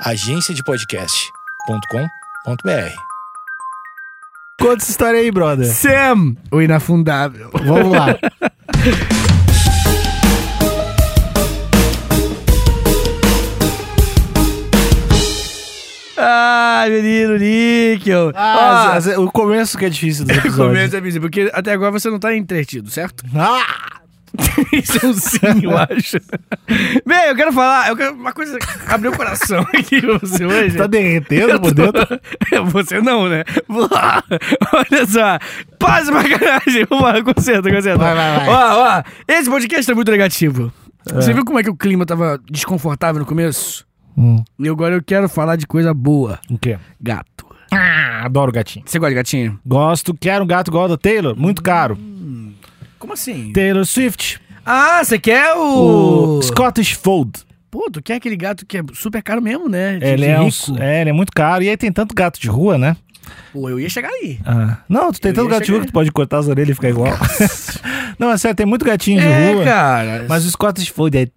agenciadepodcast.com.br. 0.00 2.94
Conta 4.60 4.82
essa 4.82 4.90
história 4.90 5.20
aí, 5.20 5.30
brother. 5.30 5.66
Sam, 5.66 6.34
o 6.50 6.60
inafundável. 6.62 7.50
Vamos 7.52 7.92
lá. 7.92 8.06
Ai, 16.18 16.88
menino 16.90 17.36
Níquel. 17.36 18.32
Ah, 18.34 18.94
às- 18.94 19.06
o 19.06 19.30
começo 19.30 19.76
que 19.76 19.84
é 19.84 19.88
difícil 19.90 20.24
do 20.24 20.32
episódio. 20.32 20.68
começa 20.68 20.96
a 20.96 21.00
dizer, 21.00 21.20
porque 21.20 21.50
até 21.52 21.72
agora 21.72 21.90
você 21.92 22.08
não 22.08 22.18
tá 22.18 22.34
entretido, 22.34 22.88
certo? 22.90 23.22
Ah! 23.34 24.00
Isso 24.72 25.04
é 25.04 25.08
um 25.08 25.12
sim, 25.14 25.64
eu 25.64 25.76
acho. 25.76 26.18
Bem, 27.06 27.26
eu 27.28 27.36
quero 27.36 27.52
falar, 27.52 27.88
eu 27.88 27.96
quero 27.96 28.14
uma 28.14 28.32
coisa 28.32 28.58
abriu 28.88 29.10
o 29.12 29.16
coração 29.16 29.60
aqui 29.74 30.00
pra 30.00 30.18
você 30.18 30.44
hoje. 30.44 30.76
Tá 30.76 30.86
derretendo 30.86 31.60
por 31.60 31.72
dentro? 31.74 32.06
Você 32.72 33.00
não, 33.00 33.28
né? 33.28 33.44
Olha 33.68 35.06
só. 35.06 35.38
Paz 35.78 36.08
pra 36.10 36.28
caralho. 36.28 36.86
Vamos 36.88 37.04
lá, 37.04 37.22
conserta, 37.22 37.70
conserta. 37.70 37.98
Vai, 37.98 38.14
vai, 38.14 38.36
vai. 38.38 38.48
Ó, 38.48 38.98
ó. 38.98 39.02
Esse 39.28 39.50
podcast 39.50 39.90
é 39.90 39.94
muito 39.94 40.10
negativo. 40.10 40.72
É. 41.08 41.14
Você 41.14 41.32
viu 41.32 41.44
como 41.44 41.58
é 41.58 41.62
que 41.62 41.70
o 41.70 41.76
clima 41.76 42.04
tava 42.06 42.40
desconfortável 42.50 43.20
no 43.20 43.26
começo? 43.26 43.86
Hum, 44.16 44.42
E 44.58 44.68
agora 44.68 44.94
eu 44.94 45.02
quero 45.02 45.28
falar 45.28 45.56
de 45.56 45.66
coisa 45.66 45.92
boa. 45.92 46.38
o 46.50 46.58
quê? 46.58 46.78
Gato. 47.00 47.46
Ah, 47.72 48.22
adoro 48.24 48.50
gatinho. 48.52 48.84
Você 48.86 48.98
gosta 48.98 49.10
de 49.10 49.16
gatinho? 49.16 49.58
Gosto, 49.66 50.14
quero 50.14 50.44
um 50.44 50.46
gato 50.46 50.68
igual 50.68 50.84
ao 50.84 50.88
da 50.88 50.96
Taylor, 50.96 51.36
muito 51.36 51.62
caro. 51.62 51.98
Como 52.98 53.12
assim? 53.12 53.52
Taylor 53.52 53.84
Swift, 53.84 54.40
Ah, 54.64 55.02
você 55.04 55.18
quer 55.18 55.54
o... 55.54 56.38
o 56.38 56.42
Scottish 56.42 56.92
Fold. 56.92 57.32
Pô, 57.70 57.88
tu 57.92 58.02
quer 58.02 58.14
aquele 58.14 58.36
gato 58.36 58.64
que 58.64 58.78
é 58.78 58.82
super 58.94 59.22
caro 59.22 59.42
mesmo, 59.42 59.68
né? 59.68 59.98
De- 59.98 60.06
Ele 60.06 60.22
de 60.26 60.30
é, 60.30 60.40
um, 60.40 60.48
é, 60.78 61.00
ele 61.02 61.10
é 61.10 61.12
muito 61.12 61.30
caro. 61.34 61.62
E 61.62 61.68
aí 61.68 61.76
tem 61.76 61.92
tanto 61.92 62.14
gato 62.14 62.40
de 62.40 62.48
rua, 62.48 62.78
né? 62.78 62.96
Pô, 63.52 63.68
eu 63.68 63.78
ia 63.78 63.88
chegar 63.90 64.08
aí. 64.08 64.38
Ah, 64.46 64.78
Não, 64.88 65.12
tu 65.12 65.20
tem 65.20 65.30
Eu 65.30 65.34
tanto 65.34 65.48
gato 65.48 65.64
de 65.64 65.70
rua 65.72 65.80
que 65.80 65.86
tu 65.88 65.92
pode 65.92 66.10
cortar 66.12 66.38
as 66.38 66.48
orelhas 66.48 66.70
e 66.70 66.74
ficar 66.74 66.88
igual. 66.90 67.12
não, 68.18 68.30
é 68.30 68.38
sério, 68.38 68.56
tem 68.56 68.64
muito 68.66 68.84
gatinho 68.84 69.20
de 69.20 69.26
é, 69.26 69.52
rua. 69.52 69.64
cara. 69.64 70.26
Mas 70.28 70.44
o 70.46 70.50
Scottish 70.50 70.88
Fold 70.88 71.18
é. 71.18 71.28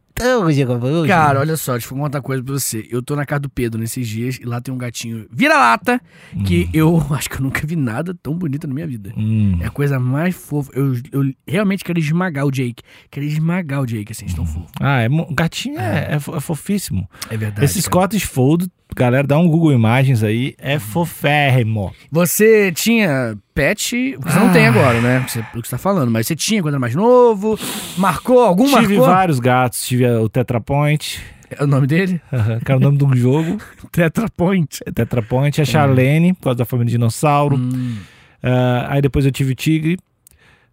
Cara, 1.08 1.40
olha 1.40 1.56
só, 1.58 1.74
deixa 1.74 1.88
eu 1.94 1.98
contar 1.98 2.18
uma 2.20 2.24
coisa 2.24 2.44
pra 2.44 2.54
você. 2.54 2.88
Eu 2.92 3.02
tô 3.02 3.16
na 3.16 3.26
casa 3.26 3.42
do 3.42 3.50
Pedro 3.50 3.80
nesses 3.80 4.08
dias 4.08 4.38
e 4.42 4.46
lá 4.46 4.60
tem 4.60 4.74
um 4.74 4.78
gatinho 4.78 5.26
vira-lata 5.32 6.02
que 6.46 6.70
eu 6.74 7.02
acho 7.12 7.30
que 7.30 7.38
eu 7.38 7.42
nunca 7.42 7.66
vi 7.66 7.76
nada 7.76 8.14
tão 8.22 8.34
bonito 8.34 8.68
na 8.68 8.74
minha 8.74 8.88
vida. 8.88 9.14
Hum. 9.18 9.58
É 9.62 9.68
a 9.68 9.70
coisa 9.70 10.00
mais 10.00 10.36
fofa. 10.36 10.72
Eu, 10.74 10.94
eu 11.12 11.34
realmente 11.48 11.84
quero 11.84 12.00
esmagar 12.00 12.46
o 12.46 12.52
Jake. 12.52 12.84
Quero 13.10 13.26
esmagar 13.26 13.82
o 13.82 13.86
Jake, 13.86 14.12
assim, 14.12 14.26
tão 14.28 14.46
fofo. 14.46 14.68
Ah, 14.80 15.02
é, 15.02 15.08
gatinho 15.32 15.80
é, 15.80 16.16
é 16.16 16.20
fo- 16.20 16.36
é 16.36 16.40
fofíssimo. 16.40 17.10
É 17.30 17.38
verdade. 17.38 17.64
Esse 17.66 17.76
cara. 17.82 17.84
Scottish 18.08 18.24
Fold, 18.24 18.68
galera, 18.96 19.26
dá 19.26 19.38
um 19.38 19.48
Google 19.48 19.72
Imagens 19.72 20.24
aí, 20.24 20.54
é 20.58 20.80
foférrimo. 20.80 21.94
Você 22.12 22.72
tinha 22.72 23.38
pet, 23.60 24.16
você 24.22 24.40
não 24.40 24.54
tem 24.54 24.68
agora, 24.68 25.02
né? 25.02 25.26
Você, 25.28 25.40
o 25.40 25.62
que 25.62 25.68
você 25.68 25.72
tá 25.72 25.78
falando, 25.78 26.10
mas 26.10 26.26
você 26.28 26.36
tinha 26.36 26.62
quando 26.62 26.76
era 26.76 26.80
mais 26.80 26.96
novo. 26.96 27.60
Marcou? 27.98 28.40
Algum 28.42 28.66
Tive 28.66 28.96
marcou? 28.96 29.06
vários 29.06 29.40
gatos, 29.40 29.86
tive 29.86 30.08
o 30.10 30.30
Tetra 30.30 30.62
Point, 30.62 31.22
É 31.50 31.64
o 31.64 31.68
nome 31.68 31.86
dele? 31.86 32.22
que 32.64 32.72
era 32.72 32.78
o 32.78 32.80
nome 32.80 33.04
um 33.04 33.16
jogo. 33.16 33.58
Tetra 33.92 34.30
Point. 34.30 34.80
É 34.86 34.92
Tetra 34.92 35.22
Point, 35.22 35.60
a 35.62 35.66
Charlene, 35.66 36.34
por 36.34 36.44
causa 36.44 36.60
da 36.60 36.66
família 36.66 36.92
dinossauro. 36.92 37.58
Hum, 37.58 37.98
Ah, 38.42 38.88
aí 38.94 39.02
depois 39.02 39.26
eu 39.26 39.32
tive 39.32 39.52
o 39.52 39.56
Tigre, 39.56 39.98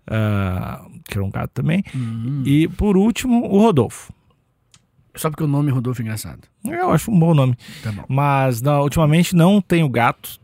ah, 0.06 0.82
que 1.08 1.18
era 1.18 1.24
um 1.24 1.30
gato 1.30 1.50
também. 1.54 1.82
hum. 1.94 2.42
E 2.46 2.68
por 2.68 2.96
último, 2.96 3.46
o 3.50 3.58
Rodolfo. 3.58 4.12
Só 5.16 5.30
porque 5.30 5.42
o 5.42 5.48
nome 5.48 5.70
Rodolfo 5.72 6.02
é 6.02 6.04
engraçado. 6.04 6.40
Eu 6.64 6.90
acho 6.90 7.10
um 7.10 7.18
bom 7.18 7.34
nome. 7.34 7.56
Tá 7.82 7.90
bom. 7.90 8.04
Mas 8.06 8.60
não, 8.62 8.82
ultimamente 8.82 9.34
não 9.34 9.60
tenho 9.60 9.88
gato. 9.88 10.38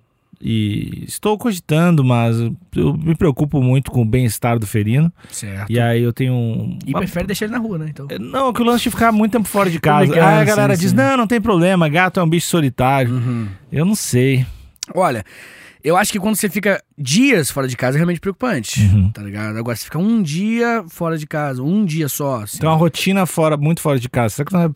E 0.44 1.04
estou 1.06 1.38
cogitando, 1.38 2.02
mas 2.02 2.36
eu 2.74 2.96
me 2.96 3.14
preocupo 3.14 3.62
muito 3.62 3.92
com 3.92 4.02
o 4.02 4.04
bem-estar 4.04 4.58
do 4.58 4.66
felino. 4.66 5.12
Certo. 5.30 5.70
E 5.70 5.78
aí 5.78 6.02
eu 6.02 6.12
tenho 6.12 6.34
um. 6.34 6.78
E 6.84 6.92
prefere 6.92 7.28
deixar 7.28 7.44
ele 7.44 7.52
na 7.52 7.60
rua, 7.60 7.78
né? 7.78 7.86
Então. 7.88 8.08
Não, 8.18 8.52
que 8.52 8.60
o 8.60 8.64
lance 8.64 8.82
de 8.82 8.90
ficar 8.90 9.12
muito 9.12 9.30
tempo 9.30 9.46
fora 9.46 9.70
de 9.70 9.78
casa. 9.78 10.06
brincando, 10.06 10.26
Aí 10.26 10.40
a 10.40 10.44
galera 10.44 10.74
sim, 10.74 10.80
diz: 10.80 10.90
sim. 10.90 10.96
não, 10.96 11.16
não 11.16 11.26
tem 11.28 11.40
problema, 11.40 11.88
gato 11.88 12.18
é 12.18 12.22
um 12.24 12.28
bicho 12.28 12.48
solitário. 12.48 13.14
Uhum. 13.14 13.46
Eu 13.70 13.84
não 13.84 13.94
sei. 13.94 14.44
Olha, 14.92 15.24
eu 15.84 15.96
acho 15.96 16.10
que 16.10 16.18
quando 16.18 16.34
você 16.34 16.48
fica 16.48 16.82
dias 16.98 17.48
fora 17.48 17.68
de 17.68 17.76
casa 17.76 17.96
é 17.96 17.98
realmente 17.98 18.20
preocupante. 18.20 18.80
Uhum. 18.80 19.12
Tá 19.12 19.22
ligado? 19.22 19.56
Agora, 19.56 19.76
se 19.76 19.84
fica 19.84 19.98
um 19.98 20.20
dia 20.20 20.84
fora 20.88 21.16
de 21.16 21.26
casa, 21.26 21.62
um 21.62 21.84
dia 21.84 22.08
só. 22.08 22.42
Assim, 22.42 22.58
Tem 22.58 22.68
uma 22.68 22.76
rotina 22.76 23.26
fora, 23.26 23.56
muito 23.56 23.80
fora 23.80 23.98
de 23.98 24.08
casa. 24.08 24.34
Será 24.34 24.46
que, 24.46 24.52
não 24.52 24.62
é... 24.62 24.70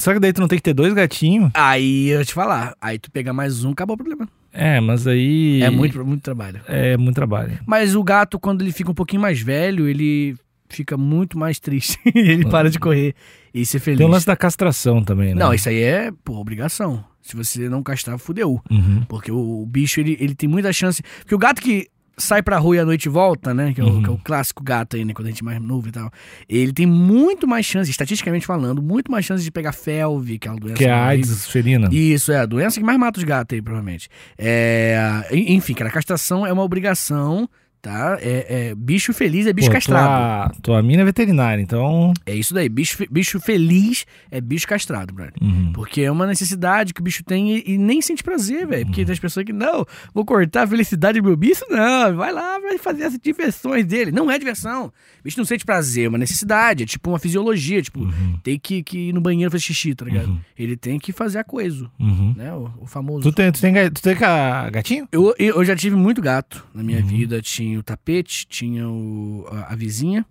Será 0.00 0.14
que 0.14 0.20
daí 0.20 0.32
tu 0.32 0.40
não 0.40 0.48
tem 0.48 0.58
que 0.58 0.62
ter 0.62 0.72
dois 0.72 0.94
gatinhos? 0.94 1.50
Aí 1.52 2.08
eu 2.08 2.24
te 2.24 2.32
falar. 2.32 2.74
Aí 2.80 2.98
tu 2.98 3.10
pegar 3.10 3.34
mais 3.34 3.62
um, 3.62 3.72
acabou 3.72 3.94
o 3.94 3.96
problema. 3.98 4.26
É, 4.56 4.80
mas 4.80 5.06
aí. 5.06 5.62
É 5.62 5.70
muito, 5.70 6.04
muito 6.04 6.22
trabalho. 6.22 6.60
É 6.66 6.96
muito 6.96 7.14
trabalho. 7.14 7.58
Mas 7.66 7.94
o 7.94 8.02
gato, 8.02 8.38
quando 8.38 8.62
ele 8.62 8.72
fica 8.72 8.90
um 8.90 8.94
pouquinho 8.94 9.20
mais 9.20 9.40
velho, 9.40 9.86
ele 9.86 10.34
fica 10.68 10.96
muito 10.96 11.38
mais 11.38 11.60
triste. 11.60 11.98
ele 12.14 12.46
para 12.46 12.70
de 12.70 12.78
correr 12.78 13.14
e 13.52 13.64
ser 13.66 13.78
feliz. 13.78 13.98
Tem 13.98 14.06
o 14.06 14.10
lance 14.10 14.26
da 14.26 14.36
castração 14.36 15.02
também, 15.02 15.34
né? 15.34 15.40
Não, 15.40 15.52
isso 15.52 15.68
aí 15.68 15.82
é, 15.82 16.10
pô, 16.24 16.34
obrigação. 16.38 17.04
Se 17.20 17.36
você 17.36 17.68
não 17.68 17.82
castrar, 17.82 18.18
fudeu. 18.18 18.62
Uhum. 18.70 19.02
Porque 19.08 19.30
o, 19.30 19.62
o 19.62 19.66
bicho, 19.66 20.00
ele, 20.00 20.16
ele 20.20 20.34
tem 20.34 20.48
muita 20.48 20.72
chance. 20.72 21.02
Porque 21.20 21.34
o 21.34 21.38
gato 21.38 21.60
que 21.60 21.88
sai 22.18 22.42
pra 22.42 22.58
rua 22.58 22.76
e 22.76 22.78
à 22.78 22.84
noite 22.84 23.08
volta, 23.08 23.52
né? 23.52 23.72
Que 23.74 23.80
é, 23.80 23.84
o, 23.84 23.88
Uhum. 23.88 24.02
que 24.02 24.08
é 24.08 24.12
o 24.12 24.18
clássico 24.18 24.62
gato 24.62 24.96
aí, 24.96 25.04
né? 25.04 25.12
Quando 25.12 25.26
a 25.26 25.30
gente 25.30 25.42
é 25.42 25.44
mais 25.44 25.60
novo 25.60 25.88
e 25.88 25.92
tal. 25.92 26.10
Ele 26.48 26.72
tem 26.72 26.86
muito 26.86 27.46
mais 27.46 27.66
chance, 27.66 27.90
estatisticamente 27.90 28.46
falando, 28.46 28.80
muito 28.82 29.10
mais 29.10 29.24
chance 29.24 29.42
de 29.44 29.50
pegar 29.50 29.72
felve, 29.72 30.38
que 30.38 30.48
é 30.48 30.50
uma 30.50 30.58
doença. 30.60 30.76
Que 30.76 30.84
é 30.86 30.90
a. 30.92 31.06
AIDS 31.06 31.46
felina. 31.46 31.88
Isso, 31.92 32.32
é 32.32 32.38
a 32.38 32.46
doença 32.46 32.78
que 32.80 32.86
mais 32.86 32.98
mata 32.98 33.18
os 33.18 33.24
gatos 33.24 33.54
aí, 33.54 33.60
provavelmente. 33.62 34.08
É, 34.38 35.26
en- 35.30 35.54
enfim, 35.54 35.74
cara, 35.74 35.90
a 35.90 35.92
castração 35.92 36.46
é 36.46 36.52
uma 36.52 36.62
obrigação, 36.62 37.48
tá? 37.86 38.18
É, 38.20 38.68
é- 38.70 38.74
bicho 38.74 39.12
feliz 39.12 39.46
é 39.46 39.52
bicho 39.52 39.68
Pô, 39.68 39.74
castrado. 39.74 40.52
Tua, 40.54 40.60
tua 40.62 40.82
mina 40.82 41.02
é 41.02 41.04
veterinária, 41.04 41.62
então. 41.62 42.12
É 42.26 42.34
isso 42.34 42.52
daí. 42.52 42.68
Bicho, 42.68 43.04
bicho 43.10 43.38
feliz 43.40 44.04
é 44.30 44.40
bicho 44.40 44.66
castrado, 44.66 45.14
brother. 45.14 45.34
Uhum. 45.40 45.72
Porque 45.72 46.02
é 46.02 46.10
uma 46.10 46.26
necessidade 46.26 46.92
que 46.92 47.00
o 47.00 47.04
bicho 47.04 47.22
tem 47.24 47.56
e, 47.58 47.64
e 47.74 47.78
nem 47.78 48.00
sente 48.02 48.22
prazer, 48.22 48.66
velho. 48.66 48.80
Uhum. 48.82 48.86
Porque 48.86 49.04
tem 49.04 49.12
as 49.12 49.18
pessoas 49.18 49.44
que, 49.46 49.52
não, 49.52 49.84
vou 50.12 50.24
cortar 50.24 50.64
a 50.64 50.66
felicidade 50.66 51.20
do 51.20 51.26
meu 51.28 51.36
bicho, 51.36 51.64
não. 51.70 52.16
Vai 52.16 52.32
lá, 52.32 52.58
vai 52.58 52.76
fazer 52.78 53.04
as 53.04 53.18
diversões 53.18 53.84
dele. 53.86 54.10
Não 54.10 54.30
é 54.30 54.38
diversão. 54.38 54.86
O 54.86 54.92
bicho 55.24 55.38
não 55.38 55.44
sente 55.44 55.64
prazer, 55.64 56.06
é 56.06 56.08
uma 56.08 56.18
necessidade. 56.18 56.82
É 56.82 56.86
tipo 56.86 57.10
uma 57.10 57.18
fisiologia. 57.18 57.80
Tipo, 57.82 58.00
Uhum. 58.00 58.38
tem 58.42 58.58
que, 58.58 58.82
que 58.82 59.08
ir 59.08 59.12
no 59.12 59.20
banheiro 59.20 59.50
fazer 59.50 59.62
xixi, 59.62 59.94
tá 59.94 60.04
ligado? 60.04 60.28
Uhum. 60.28 60.38
Ele 60.58 60.76
tem 60.76 60.98
que 60.98 61.12
fazer 61.12 61.38
a 61.38 61.44
coisa, 61.44 61.88
Uhum. 62.00 62.34
né? 62.36 62.52
O, 62.52 62.70
o 62.82 62.86
famoso. 62.86 63.22
Tu 63.22 63.32
tem, 63.32 63.52
tu 63.52 63.60
tem, 63.60 63.72
tu 63.90 64.02
tem 64.02 64.16
ga- 64.16 64.70
gatinho? 64.70 65.06
Eu, 65.12 65.34
eu 65.38 65.64
já 65.64 65.76
tive 65.76 65.94
muito 65.96 66.20
gato 66.20 66.64
na 66.74 66.82
minha 66.82 67.00
Uhum. 67.00 67.06
vida. 67.06 67.40
Tinha 67.42 67.75
o 67.78 67.82
tapete, 67.82 68.46
tinha 68.46 68.88
o, 68.88 69.46
a, 69.50 69.72
a 69.72 69.76
vizinha, 69.76 70.24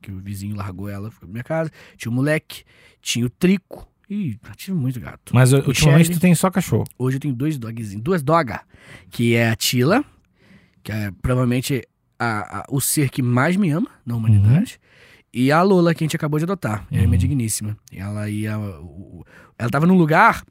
que 0.00 0.10
o 0.12 0.18
vizinho 0.18 0.54
largou 0.56 0.88
ela, 0.88 1.10
foi 1.10 1.20
pra 1.20 1.28
minha 1.28 1.44
casa. 1.44 1.70
Tinha 1.96 2.10
o 2.10 2.14
moleque, 2.14 2.62
tinha 3.00 3.26
o 3.26 3.30
trico. 3.30 3.86
Ih, 4.08 4.38
tive 4.56 4.76
muito 4.76 4.98
gato. 5.00 5.34
Mas 5.34 5.52
uh, 5.52 5.56
ultimamente 5.66 6.06
Shelly. 6.06 6.18
tu 6.18 6.20
tem 6.20 6.34
só 6.34 6.50
cachorro. 6.50 6.84
Hoje 6.98 7.16
eu 7.16 7.20
tenho 7.20 7.34
dois 7.34 7.58
dogzinhos, 7.58 8.02
duas 8.02 8.22
dogas, 8.22 8.60
que 9.10 9.34
é 9.34 9.50
a 9.50 9.56
Tila, 9.56 10.02
que 10.82 10.90
é 10.92 11.10
provavelmente 11.20 11.86
a- 12.18 12.60
a- 12.60 12.64
o 12.70 12.80
ser 12.80 13.10
que 13.10 13.20
mais 13.22 13.54
me 13.56 13.68
ama 13.70 13.88
na 14.06 14.16
humanidade, 14.16 14.80
e 15.32 15.52
a 15.52 15.60
Lola, 15.62 15.94
que 15.94 16.02
a 16.02 16.06
gente 16.06 16.16
acabou 16.16 16.38
de 16.38 16.44
adotar, 16.44 16.86
ela 16.90 17.02
é 17.02 17.06
minha 17.06 17.18
digníssima. 17.18 17.76
Ela 17.92 18.30
ia. 18.30 18.58
o- 18.58 19.20
o- 19.20 19.24
Ela 19.58 19.68
tava 19.68 19.86
num 19.86 19.96
lugar 19.98 20.42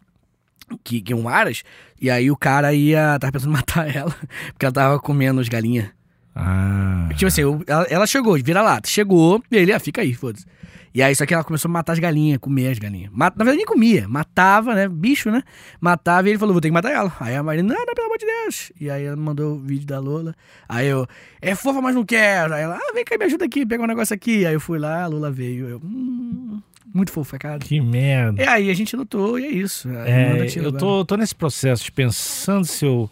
que, 0.83 1.01
que 1.01 1.11
é 1.11 1.15
um 1.15 1.27
aras, 1.27 1.63
e 1.99 2.09
aí 2.11 2.29
o 2.29 2.37
cara 2.37 2.73
ia. 2.75 3.17
tava 3.19 3.31
pensando 3.31 3.49
em 3.49 3.53
matar 3.57 3.93
ela, 3.93 4.15
porque 4.53 4.65
ela 4.65 4.71
tava 4.73 4.99
comendo 4.99 5.41
as 5.41 5.49
galinhas. 5.49 5.89
Ah. 6.37 7.09
Tipo 7.13 7.27
assim, 7.27 7.41
eu- 7.41 7.63
ela, 7.67 7.83
ela 7.89 8.07
chegou, 8.07 8.35
vira 8.41 8.61
lata, 8.61 8.87
chegou, 8.89 9.41
e 9.51 9.55
ele, 9.55 9.73
ah, 9.73 9.79
fica 9.79 10.01
aí, 10.01 10.13
foda-se. 10.13 10.45
E 10.93 11.03
aí, 11.03 11.13
só 11.13 11.25
que 11.27 11.33
ela 11.33 11.43
começou 11.43 11.69
a 11.69 11.71
matar 11.71 11.93
as 11.93 11.99
galinhas, 11.99 12.39
comer 12.39 12.69
as 12.69 12.79
galinhas. 12.79 13.11
Mata, 13.13 13.35
na 13.37 13.43
verdade, 13.43 13.57
nem 13.57 13.65
comia, 13.67 14.07
matava, 14.07 14.73
né? 14.73 14.87
Bicho, 14.87 15.29
né? 15.29 15.43
Matava 15.79 16.27
e 16.27 16.31
ele 16.31 16.39
falou, 16.39 16.53
vou 16.53 16.61
ter 16.61 16.69
que 16.69 16.73
matar 16.73 16.91
ela. 16.91 17.13
Aí 17.19 17.35
a 17.35 17.43
Marina, 17.43 17.71
não, 17.71 17.85
não, 17.85 17.93
pelo 17.93 18.07
amor 18.07 18.17
de 18.17 18.25
Deus. 18.25 18.71
E 18.79 18.89
aí 18.89 19.03
ela 19.03 19.15
mandou 19.15 19.55
o 19.55 19.59
vídeo 19.59 19.85
da 19.85 19.99
Lola. 19.99 20.33
Aí 20.67 20.87
eu, 20.87 21.05
é 21.39 21.53
fofa, 21.53 21.81
mas 21.81 21.93
não 21.93 22.03
quero. 22.03 22.53
Aí 22.55 22.63
ela, 22.63 22.77
ah, 22.77 22.93
vem 22.95 23.05
cá, 23.05 23.15
me 23.15 23.25
ajuda 23.25 23.45
aqui, 23.45 23.63
pega 23.63 23.83
um 23.83 23.87
negócio 23.87 24.13
aqui. 24.15 24.43
Aí 24.45 24.53
eu 24.55 24.59
fui 24.59 24.79
lá, 24.79 25.03
a 25.03 25.07
Lola 25.07 25.29
veio. 25.29 25.67
Eu, 25.67 25.77
hum, 25.83 26.59
muito 26.91 27.11
fofa, 27.11 27.37
cara. 27.37 27.59
Que 27.59 27.79
merda. 27.79 28.41
E 28.41 28.47
aí 28.47 28.71
a 28.71 28.73
gente 28.73 28.95
lutou 28.95 29.37
e 29.37 29.45
é 29.45 29.49
isso. 29.51 29.87
É, 29.89 30.47
eu 30.55 30.71
tô, 30.71 31.05
tô 31.05 31.15
nesse 31.15 31.35
processo 31.35 31.83
de 31.83 31.91
pensando 31.91 32.65
se 32.65 32.85
eu, 32.85 33.07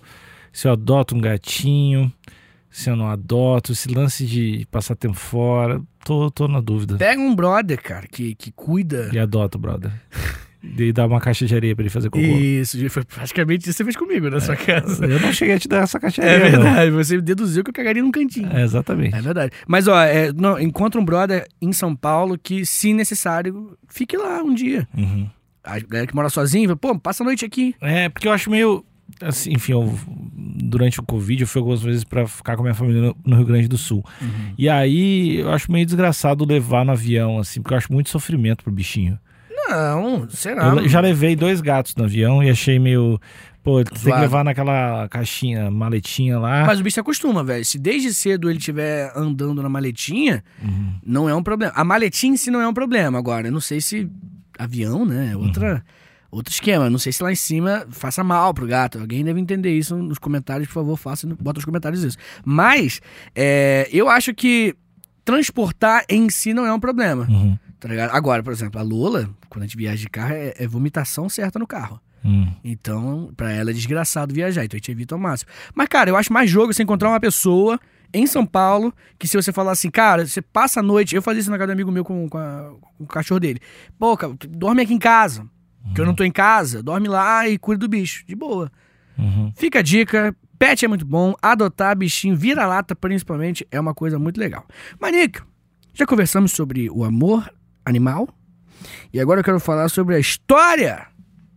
se 0.51 0.67
eu 0.67 0.71
adoto 0.71 1.13
um 1.15 1.21
gatinho, 1.21 2.11
se 2.75 2.89
eu 2.89 2.95
não 2.97 3.09
adoto, 3.09 3.71
esse 3.71 3.87
lance 3.87 4.25
de 4.25 4.67
passar 4.69 4.95
tempo 4.95 5.15
fora. 5.15 5.81
Tô, 6.03 6.29
tô 6.29 6.45
na 6.45 6.59
dúvida. 6.59 6.97
Pega 6.97 7.21
um 7.21 7.33
brother, 7.33 7.81
cara, 7.81 8.05
que, 8.05 8.35
que 8.35 8.51
cuida. 8.51 9.09
E 9.13 9.17
adoto, 9.17 9.57
brother. 9.57 9.91
E 10.79 10.91
dá 10.91 11.05
uma 11.05 11.21
caixa 11.21 11.45
de 11.45 11.53
areia 11.53 11.75
pra 11.75 11.83
ele 11.83 11.91
fazer 11.91 12.09
cocô. 12.09 12.25
Isso, 12.25 12.89
foi 12.89 13.03
praticamente 13.05 13.61
isso 13.61 13.71
que 13.71 13.77
você 13.77 13.83
fez 13.83 13.95
comigo 13.95 14.31
na 14.31 14.39
sua 14.39 14.55
casa. 14.55 15.05
Eu 15.05 15.19
não 15.19 15.31
cheguei 15.31 15.53
a 15.53 15.59
te 15.59 15.67
dar 15.67 15.83
essa 15.83 15.99
caixa 15.99 16.23
de 16.23 16.27
É 16.27 16.33
areia, 16.33 16.51
não. 16.53 16.63
verdade, 16.63 16.89
você 16.89 17.21
deduziu 17.21 17.63
que 17.63 17.69
eu 17.69 17.73
cagaria 17.73 18.01
num 18.01 18.09
cantinho. 18.09 18.49
É, 18.51 18.63
exatamente. 18.63 19.15
É 19.15 19.21
verdade. 19.21 19.51
Mas, 19.67 19.87
ó, 19.87 19.95
é, 20.01 20.33
não, 20.33 20.59
encontra 20.59 20.99
um 20.99 21.05
brother 21.05 21.47
em 21.61 21.71
São 21.71 21.95
Paulo 21.95 22.35
que, 22.35 22.65
se 22.65 22.93
necessário, 22.93 23.77
fique 23.89 24.17
lá 24.17 24.41
um 24.41 24.55
dia. 24.55 24.87
Uhum. 24.97 25.29
A 25.63 25.77
galera 25.77 26.07
que 26.07 26.15
mora 26.15 26.29
sozinha, 26.29 26.67
fala, 26.67 26.77
pô, 26.77 26.99
passa 26.99 27.21
a 27.21 27.25
noite 27.25 27.45
aqui. 27.45 27.75
É, 27.79 28.09
porque 28.09 28.27
eu 28.27 28.31
acho 28.31 28.49
meio. 28.49 28.83
Assim, 29.21 29.51
enfim, 29.53 29.71
eu, 29.73 29.97
durante 30.35 30.99
o 30.99 31.03
Covid 31.03 31.41
eu 31.41 31.47
fui 31.47 31.59
algumas 31.59 31.81
vezes 31.81 32.03
pra 32.03 32.27
ficar 32.27 32.55
com 32.55 32.61
a 32.61 32.65
minha 32.65 32.73
família 32.75 33.01
no, 33.01 33.15
no 33.25 33.35
Rio 33.37 33.45
Grande 33.45 33.67
do 33.67 33.77
Sul. 33.77 34.03
E 34.57 34.67
aí 34.67 35.37
eu 35.37 35.51
acho 35.51 35.71
meio 35.71 35.85
desgraçado 35.85 36.45
levar 36.45 36.83
no 36.83 36.91
avião, 36.91 37.37
assim, 37.39 37.61
porque 37.61 37.73
eu 37.73 37.77
acho 37.77 37.93
muito 37.93 38.09
sofrimento 38.09 38.63
pro 38.63 38.73
bichinho. 38.73 39.17
Não, 39.67 40.27
será? 40.29 40.67
Eu 40.67 40.87
já 40.87 40.99
levei 40.99 41.35
dois 41.35 41.61
gatos 41.61 41.95
no 41.95 42.03
avião 42.03 42.43
e 42.43 42.49
achei 42.49 42.77
meio. 42.77 43.19
Pô, 43.63 43.83
tem 43.83 43.95
que 44.13 44.19
levar 44.19 44.43
naquela 44.43 45.07
caixinha, 45.09 45.71
maletinha 45.71 46.37
lá. 46.37 46.65
Mas 46.67 46.79
o 46.79 46.83
bicho 46.83 46.93
se 46.95 46.99
acostuma, 46.99 47.43
velho. 47.43 47.65
Se 47.65 47.79
desde 47.79 48.13
cedo 48.13 48.47
ele 48.47 48.59
estiver 48.59 49.11
andando 49.15 49.63
na 49.63 49.69
maletinha, 49.69 50.43
Uhum. 50.61 50.93
não 51.03 51.27
é 51.27 51.33
um 51.33 51.41
problema. 51.41 51.73
A 51.75 51.83
maletinha 51.83 52.33
em 52.33 52.37
si 52.37 52.51
não 52.51 52.61
é 52.61 52.67
um 52.67 52.73
problema. 52.73 53.17
Agora, 53.17 53.47
eu 53.47 53.51
não 53.51 53.59
sei 53.61 53.81
se 53.81 54.07
avião, 54.59 55.03
né? 55.03 55.31
É 55.31 55.37
outra, 55.37 55.83
outro 56.35 56.53
esquema. 56.53 56.89
Não 56.89 56.99
sei 56.99 57.11
se 57.11 57.21
lá 57.23 57.31
em 57.31 57.35
cima 57.35 57.85
faça 57.89 58.23
mal 58.23 58.53
pro 58.53 58.67
gato. 58.67 58.99
Alguém 58.99 59.23
deve 59.23 59.39
entender 59.39 59.75
isso 59.77 59.95
nos 59.95 60.17
comentários, 60.17 60.67
por 60.67 60.73
favor, 60.75 60.97
faça, 60.97 61.27
bota 61.39 61.57
nos 61.59 61.65
comentários 61.65 62.03
isso. 62.03 62.17
Mas, 62.43 63.01
é, 63.35 63.87
eu 63.91 64.09
acho 64.09 64.33
que 64.33 64.75
transportar 65.23 66.05
em 66.09 66.29
si 66.29 66.53
não 66.53 66.65
é 66.65 66.73
um 66.73 66.79
problema. 66.79 67.25
Uhum. 67.29 67.57
Tá 67.79 67.87
ligado? 67.89 68.11
Agora, 68.11 68.41
por 68.43 68.53
exemplo, 68.53 68.79
a 68.79 68.83
Lola, 68.83 69.29
quando 69.49 69.63
a 69.63 69.65
gente 69.65 69.77
viaja 69.77 69.97
de 70.01 70.09
carro, 70.09 70.33
é, 70.33 70.53
é 70.57 70.67
vomitação 70.67 71.27
certa 71.27 71.59
no 71.59 71.67
carro. 71.67 71.99
Hum. 72.23 72.47
Então, 72.63 73.31
pra 73.37 73.51
ela 73.51 73.69
é 73.69 73.73
desgraçado 73.73 74.33
viajar, 74.33 74.65
então 74.65 74.75
a 74.75 74.79
gente 74.79 74.91
evita 74.91 75.13
ao 75.13 75.19
máximo. 75.19 75.51
Mas, 75.75 75.87
cara, 75.87 76.09
eu 76.09 76.17
acho 76.17 76.33
mais 76.33 76.49
jogo 76.49 76.73
você 76.73 76.81
encontrar 76.83 77.09
uma 77.09 77.19
pessoa 77.19 77.79
em 78.13 78.25
São 78.25 78.45
Paulo 78.45 78.93
que 79.19 79.27
se 79.27 79.35
você 79.35 79.51
falar 79.51 79.73
assim, 79.73 79.91
cara, 79.91 80.25
você 80.25 80.41
passa 80.41 80.79
a 80.79 80.83
noite. 80.83 81.15
Eu 81.15 81.21
fazia 81.21 81.41
isso 81.41 81.51
na 81.51 81.57
casa 81.57 81.67
do 81.67 81.73
amigo 81.73 81.91
meu 81.91 82.03
com, 82.03 82.27
com, 82.29 82.37
a- 82.37 82.71
com 82.97 83.03
o 83.03 83.07
cachorro 83.07 83.39
dele. 83.39 83.59
Pô, 83.99 84.15
cara, 84.17 84.33
dorme 84.49 84.81
aqui 84.81 84.93
em 84.93 84.99
casa. 84.99 85.45
Que 85.93 86.01
eu 86.01 86.05
não 86.05 86.15
tô 86.15 86.23
em 86.23 86.31
casa, 86.31 86.81
dorme 86.81 87.07
lá 87.07 87.47
e 87.47 87.57
cuida 87.57 87.79
do 87.79 87.87
bicho, 87.87 88.25
de 88.25 88.35
boa. 88.35 88.71
Uhum. 89.17 89.51
Fica 89.55 89.79
a 89.79 89.81
dica, 89.81 90.35
pet 90.57 90.83
é 90.83 90.87
muito 90.87 91.05
bom, 91.05 91.35
adotar 91.41 91.95
bichinho, 91.97 92.35
vira-lata 92.35 92.95
principalmente, 92.95 93.65
é 93.71 93.79
uma 93.79 93.93
coisa 93.93 94.17
muito 94.17 94.39
legal. 94.39 94.65
Manico, 94.99 95.45
já 95.93 96.05
conversamos 96.05 96.51
sobre 96.51 96.89
o 96.89 97.03
amor 97.03 97.49
animal 97.85 98.27
e 99.13 99.19
agora 99.19 99.39
eu 99.39 99.43
quero 99.43 99.59
falar 99.59 99.89
sobre 99.89 100.15
a 100.15 100.19
história 100.19 101.07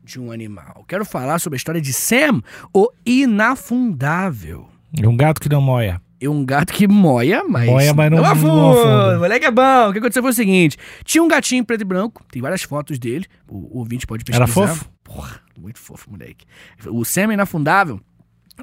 de 0.05 0.21
um 0.21 0.33
animal. 0.33 0.85
Quero 0.89 1.05
falar 1.05 1.39
sobre 1.39 1.57
a 1.57 1.59
história 1.59 1.81
de 1.81 1.93
Sam, 1.93 2.43
o 2.73 2.89
inafundável. 3.05 4.69
É 4.97 5.07
um 5.07 5.17
gato 5.17 5.41
que 5.41 5.49
não 5.49 5.61
moia. 5.61 6.01
É 6.21 6.29
um 6.29 6.45
gato 6.45 6.73
que 6.73 6.89
moia, 6.89 7.45
mas. 7.49 7.67
Moia, 7.69 7.95
mas 7.95 8.11
não- 8.11 8.19
não 8.19 8.25
afunda. 8.27 9.19
moleque 9.19 9.47
é 9.47 9.51
bom. 9.51 9.89
O 9.89 9.93
que 9.93 9.99
aconteceu 9.99 10.23
foi 10.23 10.31
o 10.33 10.35
seguinte: 10.35 10.77
tinha 11.05 11.23
um 11.23 11.29
gatinho 11.29 11.65
preto 11.65 11.83
e 11.83 11.85
branco, 11.85 12.25
tem 12.31 12.43
várias 12.43 12.63
fotos 12.63 12.99
dele. 12.99 13.27
O, 13.49 13.77
o 13.77 13.79
ouvinte 13.79 14.07
pode 14.07 14.25
pesquisar. 14.25 14.45
Era 14.45 14.53
fofo? 14.53 14.91
Porra, 15.05 15.41
muito 15.57 15.79
fofo, 15.79 16.11
moleque. 16.11 16.45
O 16.87 17.03
é 17.17 17.35
inafundável. 17.35 18.01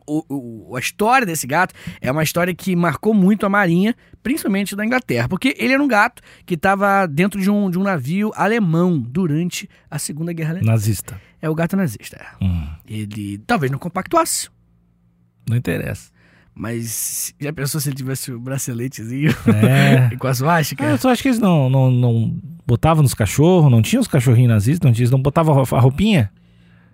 O, 0.06 0.70
o- 0.72 0.76
a 0.76 0.80
história 0.82 1.26
desse 1.26 1.48
gato 1.48 1.74
é 2.02 2.12
uma 2.12 2.22
história 2.24 2.54
que 2.54 2.76
marcou 2.76 3.14
muito 3.14 3.46
a 3.46 3.50
marinha, 3.50 3.96
principalmente 4.22 4.76
da 4.76 4.86
Inglaterra, 4.86 5.30
porque 5.30 5.56
ele 5.58 5.72
era 5.74 5.82
um 5.82 5.88
gato 5.88 6.22
que 6.46 6.56
estava 6.56 7.06
dentro 7.08 7.40
de 7.40 7.50
um, 7.50 7.70
de 7.70 7.80
um 7.80 7.84
navio 7.84 8.34
alemão 8.36 9.00
durante 9.00 9.70
a 9.90 9.98
Segunda 9.98 10.34
Guerra 10.34 10.52
Alemã. 10.56 10.72
Nazista. 10.74 11.22
É 11.42 11.50
o 11.50 11.56
gato 11.56 11.78
nazista. 11.78 12.18
é. 12.18 12.44
Hum. 12.44 12.68
Ele 12.86 13.38
talvez 13.48 13.72
não 13.72 13.80
compactuasse, 13.80 14.50
Não 15.50 15.56
interessa. 15.56 16.12
Mas 16.56 17.34
já 17.40 17.52
pensou 17.52 17.82
se 17.82 17.90
ele 17.90 17.98
tivesse 17.98 18.32
o 18.32 18.40
braceletezinho 18.40 19.32
É. 19.48 20.16
com 20.18 20.28
a 20.28 20.34
suástica? 20.34 20.86
Ah, 20.88 20.92
eu 20.92 20.98
só 20.98 21.10
acho 21.10 21.22
que 21.22 21.28
eles 21.28 21.40
não, 21.40 21.70
não, 21.70 21.92
não 21.92 22.40
botavam 22.66 23.04
nos 23.04 23.14
cachorros, 23.14 23.70
não 23.70 23.82
tinha 23.82 24.00
os 24.00 24.08
cachorrinhos 24.08 24.50
nazistas, 24.50 24.86
não 24.88 24.94
tinha, 24.94 25.04
eles 25.04 25.12
não 25.12 25.22
botavam 25.22 25.62
a 25.62 25.80
roupinha? 25.80 26.32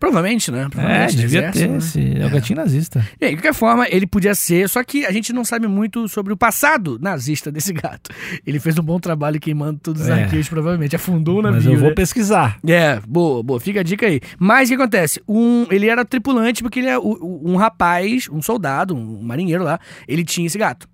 Provavelmente, 0.01 0.49
né? 0.51 0.63
É, 0.63 0.67
Provavelmente, 0.69 1.15
devia 1.15 1.39
exército, 1.41 1.59
ter. 1.59 1.69
né? 1.69 1.77
Esse, 1.77 2.21
é 2.21 2.25
o 2.25 2.27
É. 2.27 2.29
gatinho 2.31 2.57
nazista. 2.59 3.07
E 3.21 3.25
aí, 3.25 3.31
de 3.31 3.37
qualquer 3.37 3.53
forma, 3.53 3.85
ele 3.87 4.07
podia 4.07 4.33
ser, 4.33 4.67
só 4.67 4.83
que 4.83 5.05
a 5.05 5.11
gente 5.11 5.31
não 5.31 5.45
sabe 5.45 5.67
muito 5.67 6.07
sobre 6.09 6.33
o 6.33 6.37
passado 6.37 6.97
nazista 6.99 7.51
desse 7.51 7.71
gato. 7.71 8.09
Ele 8.45 8.59
fez 8.59 8.77
um 8.79 8.81
bom 8.81 8.99
trabalho 8.99 9.39
queimando 9.39 9.79
todos 9.79 10.01
os 10.01 10.09
É. 10.09 10.23
arquivos, 10.23 10.49
provavelmente. 10.49 10.95
Afundou 10.95 11.39
o 11.39 11.43
Mas 11.43 11.53
navio. 11.53 11.73
eu 11.73 11.79
vou 11.79 11.89
né? 11.89 11.95
pesquisar. 11.95 12.57
É, 12.67 12.99
boa, 13.07 13.43
boa, 13.43 13.59
fica 13.59 13.81
a 13.81 13.83
dica 13.83 14.07
aí. 14.07 14.19
Mas 14.39 14.69
o 14.69 14.71
que 14.75 14.81
acontece? 14.81 15.21
Um, 15.27 15.67
ele 15.69 15.87
era 15.87 16.03
tripulante 16.03 16.63
porque 16.63 16.79
ele 16.79 16.87
é 16.89 16.97
um 16.97 17.55
rapaz, 17.55 18.27
um 18.31 18.41
soldado, 18.41 18.95
um 18.95 19.21
marinheiro 19.21 19.63
lá, 19.63 19.79
ele 20.07 20.23
tinha 20.23 20.47
esse 20.47 20.57
gato. 20.57 20.89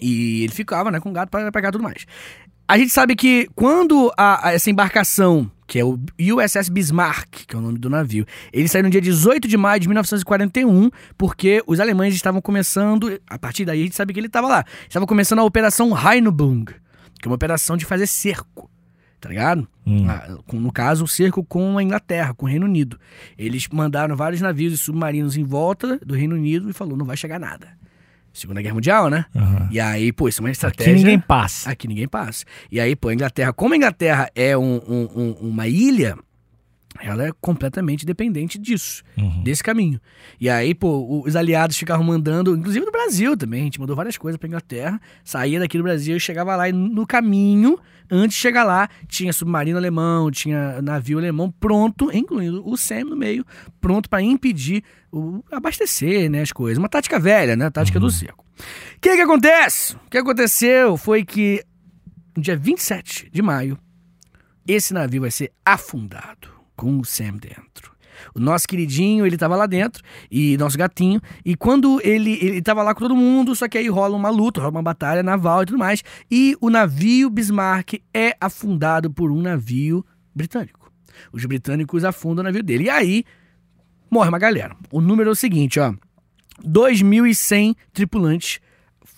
E 0.00 0.44
ele 0.44 0.52
ficava, 0.52 0.90
né, 0.90 1.00
com 1.00 1.10
o 1.10 1.12
gato 1.12 1.28
para 1.28 1.52
pegar 1.52 1.70
tudo 1.70 1.84
mais. 1.84 2.06
A 2.66 2.78
gente 2.78 2.90
sabe 2.90 3.14
que 3.14 3.46
quando 3.54 4.10
a- 4.16 4.48
a- 4.48 4.52
essa 4.54 4.70
embarcação, 4.70 5.50
que 5.72 5.78
é 5.78 5.84
o 5.86 5.98
USS 6.20 6.68
Bismarck, 6.68 7.46
que 7.46 7.56
é 7.56 7.58
o 7.58 7.62
nome 7.62 7.78
do 7.78 7.88
navio, 7.88 8.26
ele 8.52 8.68
saiu 8.68 8.84
no 8.84 8.90
dia 8.90 9.00
18 9.00 9.48
de 9.48 9.56
maio 9.56 9.80
de 9.80 9.88
1941, 9.88 10.90
porque 11.16 11.62
os 11.66 11.80
alemães 11.80 12.14
estavam 12.14 12.42
começando, 12.42 13.18
a 13.26 13.38
partir 13.38 13.64
daí 13.64 13.80
a 13.80 13.84
gente 13.84 13.96
sabe 13.96 14.12
que 14.12 14.20
ele 14.20 14.26
estava 14.26 14.48
lá, 14.48 14.66
estava 14.86 15.06
começando 15.06 15.38
a 15.38 15.44
Operação 15.44 15.90
Rheinbung, 15.92 16.66
que 16.66 17.26
é 17.26 17.26
uma 17.26 17.36
operação 17.36 17.74
de 17.74 17.86
fazer 17.86 18.06
cerco, 18.06 18.70
tá 19.18 19.30
ligado? 19.30 19.66
Hum. 19.86 20.06
Ah, 20.10 20.36
no 20.52 20.70
caso, 20.70 21.04
o 21.04 21.08
cerco 21.08 21.42
com 21.42 21.78
a 21.78 21.82
Inglaterra, 21.82 22.34
com 22.34 22.44
o 22.44 22.48
Reino 22.50 22.66
Unido. 22.66 23.00
Eles 23.38 23.66
mandaram 23.72 24.14
vários 24.14 24.42
navios 24.42 24.74
e 24.74 24.76
submarinos 24.76 25.38
em 25.38 25.42
volta 25.42 25.98
do 26.04 26.14
Reino 26.14 26.34
Unido 26.34 26.68
e 26.68 26.74
falou, 26.74 26.98
não 26.98 27.06
vai 27.06 27.16
chegar 27.16 27.40
nada. 27.40 27.68
Segunda 28.32 28.62
Guerra 28.62 28.74
Mundial, 28.74 29.10
né? 29.10 29.26
Aham. 29.36 29.68
E 29.70 29.78
aí, 29.80 30.12
pô, 30.12 30.28
isso 30.28 30.40
é 30.40 30.42
uma 30.42 30.48
Aqui 30.48 30.52
estratégia... 30.56 30.94
ninguém 30.94 31.18
passa. 31.20 31.70
Aqui 31.70 31.86
ninguém 31.86 32.08
passa. 32.08 32.44
E 32.70 32.80
aí, 32.80 32.96
pô, 32.96 33.08
a 33.08 33.14
Inglaterra, 33.14 33.52
como 33.52 33.74
a 33.74 33.76
Inglaterra 33.76 34.30
é 34.34 34.56
um- 34.56 34.80
um- 34.88 35.08
um- 35.14 35.48
uma 35.48 35.68
ilha, 35.68 36.16
ela 37.02 37.26
é 37.26 37.32
completamente 37.40 38.06
dependente 38.06 38.58
disso, 38.58 39.02
Uhum. 39.18 39.42
desse 39.42 39.62
caminho. 39.62 40.00
E 40.40 40.48
aí, 40.48 40.74
pô, 40.74 41.22
os 41.26 41.34
aliados 41.36 41.76
ficavam 41.76 42.04
mandando, 42.04 42.56
inclusive 42.56 42.84
do 42.86 42.92
Brasil 42.92 43.36
também, 43.36 43.62
a 43.62 43.64
gente 43.64 43.80
mandou 43.80 43.96
várias 43.96 44.16
coisas 44.16 44.38
pra 44.38 44.46
Inglaterra, 44.48 45.00
saía 45.24 45.58
daqui 45.58 45.76
do 45.76 45.82
Brasil 45.84 46.16
e 46.16 46.20
chegava 46.20 46.54
lá, 46.54 46.68
e 46.68 46.72
no 46.72 47.06
caminho, 47.06 47.78
antes 48.10 48.36
de 48.36 48.42
chegar 48.42 48.62
lá, 48.64 48.88
tinha 49.08 49.32
submarino 49.32 49.76
alemão, 49.78 50.30
tinha 50.30 50.80
navio 50.80 51.18
alemão 51.18 51.50
pronto, 51.50 52.10
incluindo 52.16 52.62
o 52.66 52.76
SEM 52.76 53.04
no 53.04 53.16
meio, 53.16 53.44
pronto 53.80 54.08
pra 54.08 54.22
impedir 54.22 54.84
o 55.10 55.42
abastecer, 55.50 56.30
né, 56.30 56.40
as 56.42 56.52
coisas. 56.52 56.78
Uma 56.78 56.88
tática 56.88 57.18
velha, 57.18 57.56
né, 57.56 57.66
a 57.66 57.70
tática 57.70 57.98
do 57.98 58.10
cerco. 58.10 58.44
O 58.96 59.00
que 59.00 59.16
que 59.16 59.22
acontece? 59.22 59.96
O 60.06 60.10
que 60.10 60.18
aconteceu 60.18 60.96
foi 60.96 61.24
que 61.24 61.64
no 62.36 62.42
dia 62.42 62.56
27 62.56 63.28
de 63.32 63.42
maio, 63.42 63.76
esse 64.66 64.94
navio 64.94 65.22
vai 65.22 65.30
ser 65.30 65.50
afundado 65.64 66.48
com 66.76 66.98
o 66.98 67.04
Sam 67.04 67.36
dentro. 67.36 67.92
O 68.34 68.40
nosso 68.40 68.68
queridinho, 68.68 69.26
ele 69.26 69.36
tava 69.36 69.56
lá 69.56 69.66
dentro, 69.66 70.02
e 70.30 70.56
nosso 70.56 70.76
gatinho, 70.76 71.20
e 71.44 71.56
quando 71.56 72.00
ele, 72.04 72.38
ele 72.40 72.62
tava 72.62 72.82
lá 72.82 72.94
com 72.94 73.00
todo 73.00 73.16
mundo, 73.16 73.54
só 73.56 73.68
que 73.68 73.78
aí 73.78 73.88
rola 73.88 74.16
uma 74.16 74.30
luta, 74.30 74.60
rola 74.60 74.70
uma 74.70 74.82
batalha 74.82 75.22
naval 75.22 75.62
e 75.62 75.66
tudo 75.66 75.78
mais, 75.78 76.02
e 76.30 76.56
o 76.60 76.70
navio 76.70 77.30
Bismarck 77.30 77.94
é 78.14 78.36
afundado 78.40 79.10
por 79.10 79.30
um 79.32 79.40
navio 79.40 80.04
britânico. 80.34 80.92
Os 81.32 81.44
britânicos 81.44 82.04
afundam 82.04 82.42
o 82.42 82.44
navio 82.44 82.62
dele. 82.62 82.84
E 82.84 82.90
aí, 82.90 83.24
morre 84.10 84.28
uma 84.28 84.38
galera. 84.38 84.76
O 84.90 85.00
número 85.00 85.30
é 85.30 85.32
o 85.32 85.36
seguinte, 85.36 85.78
ó. 85.78 85.94
2.100 86.64 87.74
tripulantes 87.92 88.60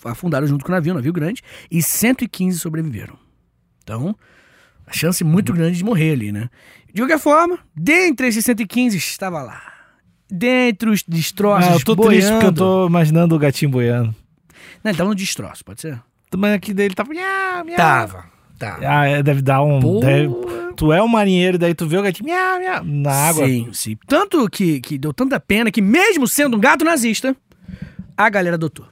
afundaram 0.03 0.47
junto 0.47 0.63
com 0.63 0.71
o 0.71 0.75
navio, 0.75 0.93
um 0.93 0.95
navio 0.95 1.13
grande, 1.13 1.41
e 1.69 1.81
115 1.81 2.59
sobreviveram. 2.59 3.17
Então, 3.83 4.15
a 4.87 4.93
chance 4.93 5.23
muito 5.23 5.51
grande 5.53 5.77
de 5.77 5.83
morrer 5.83 6.11
ali, 6.13 6.31
né? 6.31 6.49
De 6.93 7.01
qualquer 7.01 7.19
forma, 7.19 7.59
dentre 7.75 8.27
esses 8.27 8.43
115 8.45 8.97
estava 8.97 9.41
lá. 9.43 9.61
Dentre 10.29 10.89
os 10.89 11.03
destroços, 11.03 11.69
Ah, 11.69 11.73
eu 11.75 11.83
tô 11.83 11.95
boiando. 11.95 12.15
triste 12.15 12.31
porque 12.31 12.45
eu 12.47 12.53
tô 12.53 12.87
imaginando 12.87 13.35
o 13.35 13.39
gatinho 13.39 13.69
boiando. 13.71 14.15
Não, 14.83 14.91
ele 14.91 14.97
tava 14.97 15.09
no 15.09 15.15
destroço, 15.15 15.63
pode 15.63 15.81
ser? 15.81 16.01
Mas 16.35 16.53
aqui 16.55 16.73
dele 16.73 16.93
tava. 16.95 17.09
Miau, 17.09 17.63
miau. 17.63 17.77
Tava, 17.77 18.25
tava. 18.57 18.79
Ah, 18.85 19.05
é, 19.07 19.21
deve 19.23 19.41
dar 19.41 19.61
um. 19.61 19.99
Deve- 19.99 20.29
tu 20.75 20.91
é 20.91 21.01
um 21.01 21.07
marinheiro, 21.07 21.57
daí 21.57 21.73
tu 21.73 21.87
vê 21.87 21.97
o 21.97 22.01
gatinho 22.01 22.25
miau, 22.29 22.59
miau, 22.59 22.83
na 22.83 23.11
água. 23.11 23.45
Sim, 23.47 23.69
sim. 23.71 23.97
Tanto 24.07 24.49
que, 24.49 24.81
que 24.81 24.97
deu 24.97 25.13
tanta 25.13 25.39
pena 25.39 25.71
que, 25.71 25.81
mesmo 25.81 26.27
sendo 26.27 26.57
um 26.57 26.59
gato 26.59 26.83
nazista, 26.83 27.35
a 28.17 28.29
galera 28.29 28.55
adotou. 28.55 28.87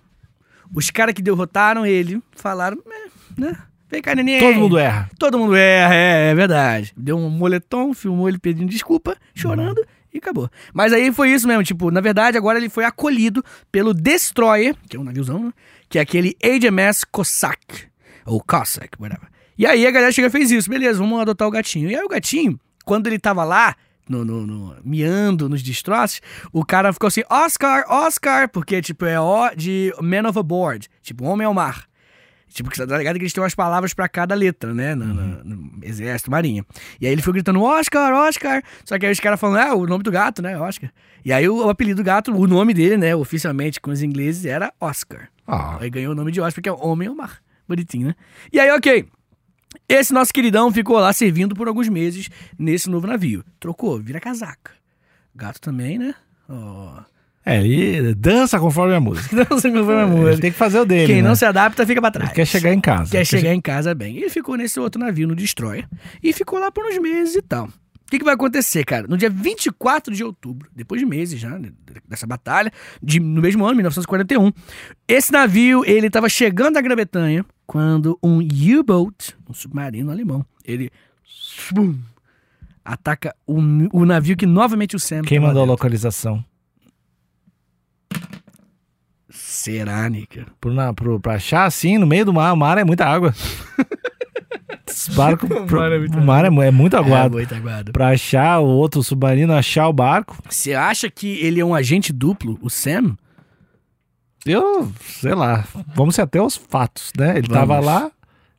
Os 0.73 0.89
caras 0.89 1.13
que 1.13 1.21
derrotaram 1.21 1.85
ele 1.85 2.21
falaram, 2.31 2.77
"É, 2.89 3.41
né? 3.41 3.57
Vem 3.93 4.01
cá, 4.01 4.15
neném. 4.15 4.39
Todo 4.39 4.55
mundo 4.59 4.77
erra. 4.77 5.09
Todo 5.19 5.37
mundo 5.37 5.55
erra, 5.55 5.93
é, 5.93 6.31
é 6.31 6.35
verdade. 6.35 6.91
Deu 6.97 7.15
um 7.15 7.29
moletom, 7.29 7.93
filmou 7.93 8.27
ele 8.27 8.39
pedindo 8.39 8.67
desculpa, 8.69 9.15
chorando 9.35 9.85
e 10.11 10.17
acabou. 10.17 10.49
Mas 10.73 10.91
aí 10.91 11.11
foi 11.13 11.29
isso 11.31 11.47
mesmo, 11.47 11.63
tipo, 11.63 11.91
na 11.91 12.01
verdade 12.01 12.35
agora 12.37 12.57
ele 12.57 12.69
foi 12.69 12.85
acolhido 12.85 13.43
pelo 13.71 13.93
Destroyer, 13.93 14.75
que 14.89 14.97
é 14.97 14.99
um 14.99 15.03
naviozão, 15.03 15.45
né? 15.45 15.53
Que 15.87 15.99
é 15.99 16.01
aquele 16.01 16.35
HMS 16.43 17.05
Cossack, 17.11 17.85
ou 18.25 18.41
Cossack, 18.43 18.99
whatever. 18.99 19.27
E 19.55 19.67
aí 19.67 19.85
a 19.85 19.91
galera 19.91 20.11
chega 20.11 20.27
e 20.27 20.31
fez 20.31 20.49
isso, 20.49 20.67
beleza, 20.69 20.97
vamos 20.97 21.21
adotar 21.21 21.47
o 21.47 21.51
gatinho. 21.51 21.91
E 21.91 21.95
aí 21.95 22.03
o 22.03 22.07
gatinho, 22.09 22.59
quando 22.83 23.05
ele 23.05 23.19
tava 23.19 23.43
lá, 23.43 23.75
no, 24.09 24.25
no- 24.25 24.47
no- 24.47 24.75
miando 24.83 25.47
nos 25.47 25.61
destroços, 25.61 26.19
o 26.51 26.65
cara 26.65 26.91
ficou 26.91 27.07
assim, 27.09 27.21
Oscar, 27.29 27.85
Oscar, 27.87 28.49
porque 28.49 28.81
tipo 28.81 29.05
é 29.05 29.19
O 29.19 29.49
de 29.55 29.93
Man 30.01 30.27
Overboard, 30.27 30.89
tipo 31.03 31.23
homem 31.25 31.45
ao 31.45 31.53
mar. 31.53 31.85
Tipo, 32.53 32.69
que 32.69 32.77
você 32.77 32.85
tá 32.85 32.97
ligado 32.97 33.15
que 33.15 33.23
eles 33.23 33.33
têm 33.33 33.43
umas 33.43 33.55
palavras 33.55 33.93
pra 33.93 34.07
cada 34.07 34.35
letra, 34.35 34.73
né? 34.73 34.93
No, 34.95 35.05
no- 35.05 35.43
no 35.43 35.71
Exército, 35.81 36.29
Marinha. 36.29 36.63
E 37.01 37.07
aí 37.07 37.11
ele 37.11 37.21
foi 37.21 37.33
gritando 37.33 37.61
Oscar, 37.61 38.13
Oscar. 38.13 38.61
Só 38.85 38.97
que 38.99 39.05
aí 39.05 39.11
os 39.11 39.19
caras 39.19 39.39
falam, 39.39 39.59
ah, 39.59 39.73
o 39.75 39.87
nome 39.87 40.03
do 40.03 40.11
gato, 40.11 40.41
né? 40.41 40.57
Oscar. 40.59 40.91
E 41.25 41.33
aí 41.33 41.49
o, 41.49 41.65
o 41.65 41.69
apelido 41.69 42.01
do 42.03 42.05
gato, 42.05 42.31
o 42.31 42.47
nome 42.47 42.73
dele, 42.73 42.95
né? 42.97 43.15
Oficialmente 43.15 43.81
com 43.81 43.89
os 43.91 44.01
ingleses 44.03 44.45
era 44.45 44.71
Oscar. 44.79 45.29
Ah, 45.47 45.77
Aí 45.81 45.89
ganhou 45.89 46.11
o 46.11 46.15
nome 46.15 46.31
de 46.31 46.39
Oscar, 46.39 46.53
porque 46.55 46.69
é 46.69 46.71
Homem 46.73 47.07
ao 47.07 47.15
Mar. 47.15 47.39
Bonitinho, 47.67 48.07
né? 48.09 48.15
E 48.51 48.59
aí, 48.59 48.69
ok. 48.71 49.07
Esse 49.89 50.13
nosso 50.13 50.31
queridão 50.31 50.71
ficou 50.71 50.97
lá 50.99 51.11
servindo 51.11 51.55
por 51.55 51.67
alguns 51.67 51.89
meses 51.89 52.29
nesse 52.57 52.89
novo 52.89 53.07
navio. 53.07 53.43
Trocou, 53.59 53.99
vira 53.99 54.19
casaca. 54.19 54.71
Gato 55.35 55.59
também, 55.59 55.97
né? 55.97 56.13
Ó. 56.47 57.01
é, 57.45 57.65
e 57.65 58.15
dança 58.15 58.57
conforme 58.57 58.95
a 58.95 58.99
música. 59.01 59.45
Como 59.45 59.59
foi 59.59 59.95
a 59.95 60.03
Ele 60.03 60.11
música. 60.11 60.41
tem 60.41 60.51
que 60.51 60.57
fazer 60.57 60.79
o 60.79 60.85
dele. 60.85 61.07
Quem 61.07 61.21
né? 61.21 61.27
não 61.27 61.35
se 61.35 61.43
adapta 61.43 61.85
fica 61.85 61.99
pra 61.99 62.09
trás. 62.09 62.29
Ele 62.29 62.35
quer 62.35 62.45
chegar 62.45 62.73
em 62.73 62.79
casa. 62.79 63.11
Quer 63.11 63.25
chegar 63.25 63.53
em 63.53 63.59
casa 63.59 63.93
bem. 63.93 64.15
Ele 64.17 64.29
ficou 64.29 64.55
nesse 64.55 64.79
outro 64.79 64.99
navio, 65.01 65.27
no 65.27 65.35
Destroyer. 65.35 65.87
E 66.21 66.31
ficou 66.31 66.57
lá 66.57 66.71
por 66.71 66.85
uns 66.85 66.97
meses 66.99 67.35
e 67.35 67.41
tal. 67.41 67.65
O 67.65 68.11
que, 68.13 68.19
que 68.19 68.25
vai 68.25 68.35
acontecer, 68.35 68.85
cara? 68.85 69.07
No 69.07 69.17
dia 69.17 69.29
24 69.29 70.13
de 70.13 70.23
outubro, 70.23 70.69
depois 70.73 71.01
de 71.01 71.05
meses 71.05 71.39
já 71.39 71.49
né, 71.57 71.71
dessa 72.07 72.27
batalha, 72.27 72.71
de, 73.01 73.19
no 73.19 73.41
mesmo 73.41 73.65
ano, 73.65 73.75
1941, 73.75 74.51
esse 75.07 75.31
navio, 75.31 75.83
ele 75.83 76.07
estava 76.07 76.29
chegando 76.29 76.77
à 76.77 76.81
Grã-Bretanha 76.81 77.43
quando 77.65 78.17
um 78.21 78.37
U-Boat, 78.37 79.35
um 79.49 79.53
submarino 79.53 80.11
alemão, 80.11 80.45
ele 80.63 80.91
ataca 82.85 83.35
o, 83.47 83.57
o 83.91 84.05
navio 84.05 84.37
que 84.37 84.45
novamente 84.45 84.95
o 84.95 84.99
Sam... 84.99 85.23
Quem 85.23 85.39
mandou 85.39 85.63
a 85.63 85.65
localização? 85.65 86.45
Será, 89.63 90.09
Nica? 90.09 90.45
Pro, 90.59 90.73
na, 90.73 90.93
pro, 90.93 91.19
pra 91.21 91.35
achar 91.35 91.63
assim, 91.65 91.97
no 91.97 92.05
meio 92.05 92.25
do 92.25 92.33
mar, 92.33 92.51
o 92.51 92.57
mar 92.57 92.77
é 92.77 92.83
muita 92.83 93.05
água. 93.05 93.33
Barco, 95.15 95.47
pro- 95.65 95.77
mar 95.79 95.91
é 95.91 95.99
muita 95.99 96.17
o 96.19 96.23
mar 96.25 96.43
é, 96.43 96.47
é 96.67 96.71
muito 96.71 96.95
É, 96.95 96.99
aguado. 96.99 97.35
muito 97.37 97.55
aguado. 97.55 97.91
Pra 97.93 98.09
achar 98.09 98.59
o 98.59 98.65
outro 98.67 99.01
submarino, 99.01 99.53
achar 99.53 99.87
o 99.87 99.93
barco, 99.93 100.37
Você 100.49 100.73
acha 100.73 101.09
que 101.09 101.39
ele 101.39 101.59
é 101.61 101.65
um 101.65 101.73
agente 101.73 102.11
duplo, 102.11 102.59
o 102.61 102.69
Sam? 102.69 103.15
eu, 104.45 104.91
sei 105.21 105.33
lá, 105.33 105.63
vamos 105.95 106.15
ser 106.15 106.23
até 106.23 106.41
os 106.41 106.57
fatos, 106.57 107.11
né? 107.17 107.37
Ele 107.37 107.47
Vamos. 107.47 107.53
tava 107.53 107.79
lá, 107.79 108.11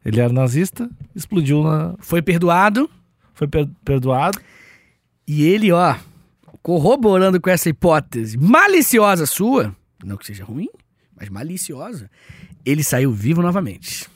ele 0.02 0.18
era 0.20 0.32
nazista, 0.32 0.88
explodiu 1.14 1.62
na. 1.62 1.94
Foi 1.99 2.23
perdoado 2.23 2.88
Foi 3.34 3.46
per- 3.46 3.68
perdoado. 3.84 4.38
e 5.28 5.44
ele, 5.44 5.70
ó, 5.70 5.94
corroborando 6.62 7.38
com 7.38 7.50
essa 7.50 7.68
hipótese 7.68 8.38
maliciosa 8.38 9.26
sua, 9.26 9.76
não 10.02 10.16
que 10.16 10.25
seja 10.26 10.42
ruim, 10.44 10.68
mas 11.25 11.28
maliciosa, 11.31 12.11
ele 12.64 12.83
saiu 12.83 13.12
vivo 13.12 13.43
novamente. 13.43 14.09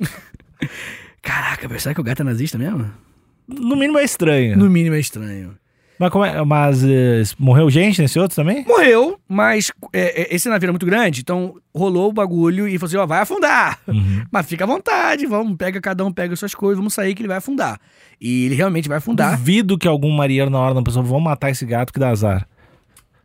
Caraca, 1.22 1.78
será 1.78 1.94
que 1.94 2.00
o 2.00 2.04
gato 2.04 2.20
é 2.20 2.24
nazista 2.24 2.58
mesmo? 2.58 2.90
No 3.48 3.76
mínimo 3.76 3.98
é 3.98 4.04
estranho. 4.04 4.56
No 4.56 4.68
mínimo 4.68 4.96
é 4.96 5.00
estranho. 5.00 5.56
Mas, 5.98 6.10
como 6.10 6.24
é, 6.24 6.44
mas 6.44 6.84
eh, 6.84 7.22
morreu 7.38 7.70
gente 7.70 8.02
nesse 8.02 8.18
outro 8.18 8.36
também? 8.36 8.64
Morreu, 8.66 9.18
mas 9.26 9.72
é, 9.94 10.22
é, 10.22 10.34
esse 10.34 10.46
navio 10.46 10.66
era 10.66 10.72
muito 10.72 10.84
grande, 10.84 11.22
então 11.22 11.54
rolou 11.74 12.10
o 12.10 12.12
bagulho 12.12 12.68
e 12.68 12.78
falou 12.78 12.88
assim: 12.88 12.96
ó, 12.98 13.06
vai 13.06 13.20
afundar. 13.20 13.78
Uhum. 13.88 14.24
Mas 14.30 14.46
fica 14.46 14.64
à 14.64 14.66
vontade, 14.66 15.24
vamos, 15.24 15.56
pega 15.56 15.80
cada 15.80 16.04
um, 16.04 16.12
pega 16.12 16.36
suas 16.36 16.54
coisas, 16.54 16.76
vamos 16.76 16.92
sair 16.92 17.14
que 17.14 17.22
ele 17.22 17.28
vai 17.28 17.38
afundar. 17.38 17.80
E 18.20 18.44
ele 18.44 18.54
realmente 18.54 18.88
vai 18.88 18.98
afundar. 18.98 19.38
Duvido 19.38 19.78
que 19.78 19.88
algum 19.88 20.10
marinheiro 20.10 20.50
na 20.50 20.58
hora 20.58 20.74
da 20.74 20.82
pessoa 20.82 21.02
vão 21.02 21.20
matar 21.20 21.50
esse 21.50 21.64
gato 21.64 21.92
que 21.92 21.98
dá 21.98 22.10
azar. 22.10 22.46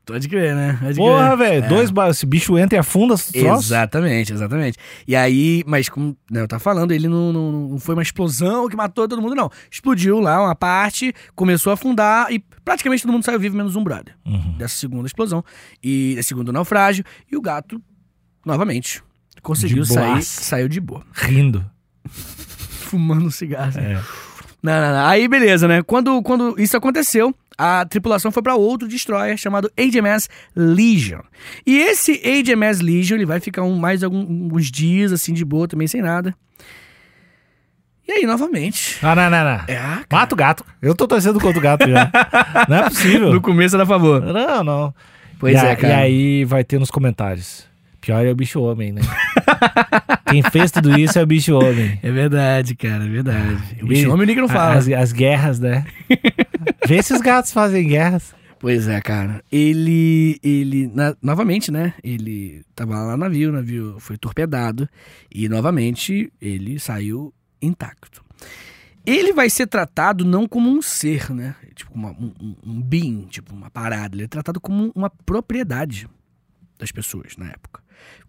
Pode 0.06 0.28
crer, 0.28 0.56
né? 0.56 0.78
Pode 0.82 0.96
Porra, 0.98 1.36
velho, 1.38 1.64
É. 1.64 1.68
dois 1.68 1.92
ba- 1.92 2.10
esse 2.10 2.26
bicho 2.26 2.58
entra 2.58 2.76
e 2.78 2.80
afunda 2.80 3.14
os 3.14 3.26
troços. 3.28 3.66
Exatamente, 3.66 4.34
exatamente. 4.34 4.78
E 5.08 5.16
aí, 5.16 5.64
mas 5.68 5.88
como 5.88 6.18
né, 6.30 6.42
eu 6.42 6.48
tava 6.48 6.60
falando, 6.60 6.92
ele 6.92 7.08
não, 7.08 7.32
não, 7.32 7.52
não 7.70 7.80
foi 7.80 7.94
uma 7.96 8.02
explosão 8.02 8.68
que 8.68 8.76
matou 8.76 9.08
todo 9.08 9.22
mundo, 9.22 9.36
não. 9.36 9.50
Explodiu 9.72 10.20
lá 10.20 10.42
uma 10.44 10.56
parte, 10.56 11.14
começou 11.36 11.70
a 11.70 11.76
afundar 11.76 12.32
e 12.32 12.40
praticamente 12.66 13.04
todo 13.04 13.12
mundo 13.14 13.24
saiu 13.24 13.40
vivo, 13.40 13.56
menos 13.56 13.76
um 13.76 13.84
brother. 13.84 14.16
Uhum. 14.26 14.56
Dessa 14.58 14.76
segunda 14.76 15.06
explosão 15.08 15.46
e 15.84 16.14
desse 16.16 16.30
segundo 16.30 16.52
naufrágio. 16.52 17.06
E 17.32 17.38
o 17.38 17.42
gato, 17.42 17.82
novamente, 18.46 19.02
conseguiu 19.42 19.86
sair, 19.86 20.24
saiu 20.24 20.68
de 20.68 20.82
boa. 20.82 21.04
Rindo. 21.14 21.64
Fumando 22.12 23.28
um 23.28 23.32
cigarro. 23.32 23.70
assim. 23.70 23.80
É. 23.80 24.02
Não, 24.64 24.74
não, 24.82 24.92
não. 24.94 25.06
Aí, 25.08 25.28
beleza, 25.28 25.68
né? 25.68 25.82
Quando, 25.82 26.22
quando 26.22 26.56
isso 26.60 26.76
aconteceu, 26.78 27.34
a 27.58 27.86
tripulação 27.86 28.32
foi 28.32 28.42
pra 28.42 28.56
outro 28.56 28.88
destroyer 28.88 29.38
chamado 29.38 29.72
HMS 29.78 30.28
Legion. 30.56 31.22
E 31.66 31.78
esse 31.78 32.14
HMS 32.44 32.82
Legion, 32.82 33.16
ele 33.18 33.26
vai 33.26 33.40
ficar 33.40 33.64
um, 33.64 33.76
mais 33.78 34.04
alguns 34.04 34.72
dias, 34.72 35.12
assim, 35.12 35.34
de 35.34 35.46
boa, 35.46 35.68
também 35.68 35.88
sem 35.88 36.02
nada. 36.02 36.34
E 38.08 38.12
aí, 38.12 38.26
novamente... 38.26 38.98
Ah, 39.02 39.16
não, 39.16 39.30
não, 39.30 39.44
não. 39.44 39.64
É, 39.68 39.76
cara. 39.76 40.06
Mata 40.12 40.34
o 40.34 40.38
gato. 40.38 40.66
Eu 40.82 40.96
tô 40.96 41.08
torcendo 41.08 41.40
contra 41.40 41.60
o 41.60 41.62
gato 41.62 41.88
já. 41.90 42.12
não 42.68 42.78
é 42.78 42.84
possível. 42.90 43.32
No 43.34 43.40
começo 43.42 43.76
era 43.76 43.84
a 43.84 43.88
favor. 43.88 44.22
Não, 44.22 44.64
não. 44.64 44.94
Pois 45.40 45.54
e, 45.62 45.66
é, 45.66 45.72
a- 45.72 45.76
cara. 45.76 45.94
E 45.94 45.98
aí 45.98 46.46
vai 46.46 46.64
ter 46.64 46.80
nos 46.80 46.90
comentários. 46.92 47.66
Pior 48.02 48.26
é 48.26 48.32
o 48.32 48.36
bicho 48.36 48.60
homem, 48.60 48.92
né? 48.92 49.02
Quem 50.28 50.42
fez 50.42 50.72
tudo 50.72 50.98
isso 51.00 51.20
é 51.20 51.22
o 51.22 51.26
bicho 51.28 51.54
homem. 51.56 52.00
É 52.02 52.12
verdade, 52.12 52.76
cara, 52.76 53.06
é 53.06 53.08
verdade. 53.08 53.60
O 53.82 53.86
E- 53.86 53.90
bicho 53.90 54.10
homem 54.10 54.24
o 54.24 54.26
Nick 54.26 54.42
não 54.42 54.50
fala. 54.50 54.74
As, 54.76 54.88
as 54.90 55.12
guerras, 55.14 55.60
né? 55.60 55.86
Vê 56.88 57.02
se 57.02 57.14
os 57.14 57.22
gatos 57.22 57.52
fazem 57.52 57.88
guerras. 57.88 58.34
Pois 58.60 58.88
é, 58.88 59.02
cara. 59.02 59.44
Ele, 59.52 60.40
ele, 60.44 60.88
na- 60.88 61.16
novamente, 61.22 61.72
né? 61.72 61.96
Ele 62.04 62.64
tava 62.76 62.94
lá 63.00 63.12
no 63.14 63.18
navio, 63.18 63.50
o 63.50 63.54
navio 63.54 63.96
foi 64.00 64.18
torpedado 64.18 64.88
e 65.34 65.50
novamente 65.50 66.32
ele 66.40 66.80
saiu 66.80 67.34
intacto. 67.62 68.24
Ele 69.04 69.34
vai 69.34 69.50
ser 69.50 69.66
tratado 69.66 70.24
não 70.24 70.48
como 70.48 70.70
um 70.70 70.80
ser, 70.82 71.32
né? 71.32 71.56
Tipo 71.74 71.92
uma- 71.96 72.12
um, 72.12 72.56
um, 72.64 73.26
tipo 73.28 73.52
uma 73.54 73.70
parada. 73.72 74.16
Ele 74.16 74.26
é 74.26 74.28
tratado 74.28 74.62
como 74.62 74.92
uma 74.96 75.10
propriedade 75.10 76.08
das 76.78 76.92
pessoas 76.92 77.36
na 77.38 77.48
época. 77.50 77.82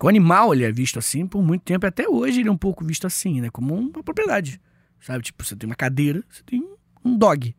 O 0.03 0.09
animal 0.09 0.55
ele 0.55 0.65
é 0.65 0.73
visto 0.73 0.99
assim 0.99 1.27
por 1.27 1.43
muito 1.43 1.63
tempo, 1.63 1.87
até 1.87 2.09
hoje 2.09 2.41
ele 2.41 2.49
é 2.49 2.53
um 2.53 2.57
pouco 2.57 2.85
visto 2.85 3.07
assim, 3.07 3.41
né? 3.41 3.51
Como 3.51 3.75
uma 3.75 4.03
propriedade. 4.03 4.59
Sabe? 5.01 5.23
Tipo, 5.25 5.45
você 5.45 5.55
tem 5.57 5.69
uma 5.69 5.77
cadeira, 5.77 6.23
você 6.31 6.43
tem 6.43 6.67
um 7.05 7.17
dog. 7.17 7.55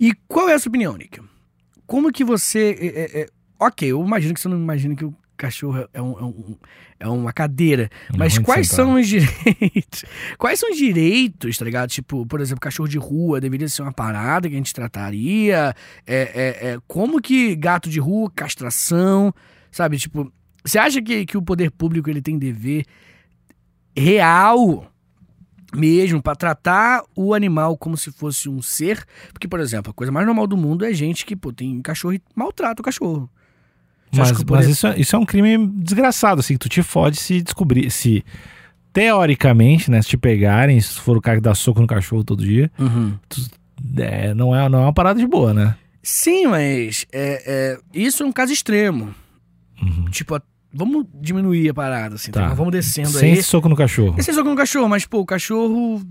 E 0.00 0.12
qual 0.26 0.48
é 0.48 0.54
a 0.54 0.58
sua 0.58 0.70
opinião, 0.70 0.96
Nick? 0.96 1.20
Como 1.86 2.12
que 2.12 2.22
você. 2.24 2.76
é, 2.78 2.86
é, 2.86 3.20
é, 3.22 3.26
ok, 3.58 3.90
eu 3.90 4.04
imagino 4.04 4.34
que 4.34 4.40
você 4.40 4.48
não 4.48 4.56
imagina 4.58 4.94
que 4.94 5.04
o 5.04 5.14
cachorro 5.36 5.88
é, 5.94 6.02
um- 6.02 6.18
é 6.18 6.24
um- 6.24 6.56
é 7.00 7.08
uma 7.08 7.32
cadeira. 7.32 7.88
Mas 8.16 8.34
Onde 8.34 8.44
quais 8.44 8.68
são 8.68 8.94
os 8.94 9.06
direitos? 9.08 10.04
Quais 10.36 10.58
são 10.60 10.70
os 10.70 10.76
direitos, 10.76 11.56
tá 11.56 11.64
ligado? 11.64 11.88
Tipo, 11.90 12.26
por 12.26 12.40
exemplo, 12.40 12.60
cachorro 12.60 12.88
de 12.88 12.98
rua 12.98 13.40
deveria 13.40 13.68
ser 13.68 13.82
uma 13.82 13.92
parada 13.92 14.48
que 14.48 14.54
a 14.54 14.58
gente 14.58 14.74
trataria. 14.74 15.74
É, 16.06 16.16
é, 16.16 16.68
é, 16.72 16.78
como 16.88 17.20
que 17.20 17.54
gato 17.56 17.88
de 17.88 18.00
rua, 18.00 18.30
castração, 18.34 19.32
sabe? 19.70 19.96
Tipo, 19.96 20.32
você 20.64 20.78
acha 20.78 21.00
que, 21.00 21.24
que 21.24 21.36
o 21.38 21.42
poder 21.42 21.70
público 21.70 22.10
ele 22.10 22.20
tem 22.20 22.36
dever 22.38 22.84
real 23.96 24.86
mesmo 25.74 26.22
pra 26.22 26.34
tratar 26.34 27.02
o 27.14 27.34
animal 27.34 27.76
como 27.76 27.96
se 27.96 28.10
fosse 28.10 28.48
um 28.48 28.60
ser? 28.62 29.04
Porque, 29.32 29.46
por 29.48 29.60
exemplo, 29.60 29.90
a 29.90 29.94
coisa 29.94 30.10
mais 30.12 30.26
normal 30.26 30.46
do 30.46 30.56
mundo 30.56 30.84
é 30.84 30.92
gente 30.92 31.24
que 31.26 31.36
pô, 31.36 31.52
tem 31.52 31.80
cachorro 31.82 32.14
e 32.14 32.22
maltrata 32.34 32.80
o 32.80 32.84
cachorro. 32.84 33.28
Você 34.10 34.20
Mas, 34.20 34.44
mas 34.44 34.66
isso, 34.68 34.86
é- 34.86 34.98
isso 34.98 35.14
é 35.14 35.18
um 35.18 35.26
crime 35.26 35.66
desgraçado, 35.66 36.40
assim, 36.40 36.54
que 36.54 36.60
tu 36.60 36.68
te 36.68 36.82
fode 36.82 37.18
se 37.18 37.42
descobrir. 37.42 37.90
Se, 37.90 38.24
teoricamente, 38.92 39.90
né, 39.90 40.00
se 40.02 40.08
te 40.08 40.16
pegarem, 40.16 40.80
se 40.80 40.94
for 40.94 41.16
o 41.16 41.20
cara 41.20 41.36
que 41.36 41.42
dá 41.42 41.54
soco 41.54 41.80
no 41.80 41.86
cachorro 41.86 42.24
todo 42.24 42.44
dia, 42.44 42.70
Uhum. 42.78 43.14
é, 43.98 44.32
não, 44.34 44.54
é, 44.56 44.68
não 44.68 44.78
é 44.80 44.82
uma 44.82 44.92
parada 44.92 45.20
de 45.20 45.26
boa, 45.26 45.52
né? 45.52 45.76
Sim, 46.02 46.46
mas 46.46 47.06
é, 47.12 47.42
é, 47.46 47.78
isso 47.92 48.22
é 48.22 48.26
um 48.26 48.32
caso 48.32 48.52
extremo. 48.52 49.14
Uhum. 49.82 50.06
Tipo, 50.06 50.40
vamos 50.72 51.06
diminuir 51.14 51.68
a 51.70 51.74
parada, 51.74 52.14
assim, 52.16 52.30
Tá. 52.30 52.48
tá? 52.48 52.54
vamos 52.54 52.72
descendo 52.72 53.08
Sem 53.10 53.32
aí. 53.32 53.38
esse 53.38 53.48
soco 53.48 53.68
no 53.68 53.76
cachorro. 53.76 54.16
Esse 54.18 54.30
é 54.30 54.34
só 54.34 54.42
com 54.42 54.52
o 54.52 54.56
cachorro, 54.56 54.88
mas, 54.88 55.06
pô, 55.06 55.20
o 55.20 55.26
cachorro 55.26 56.02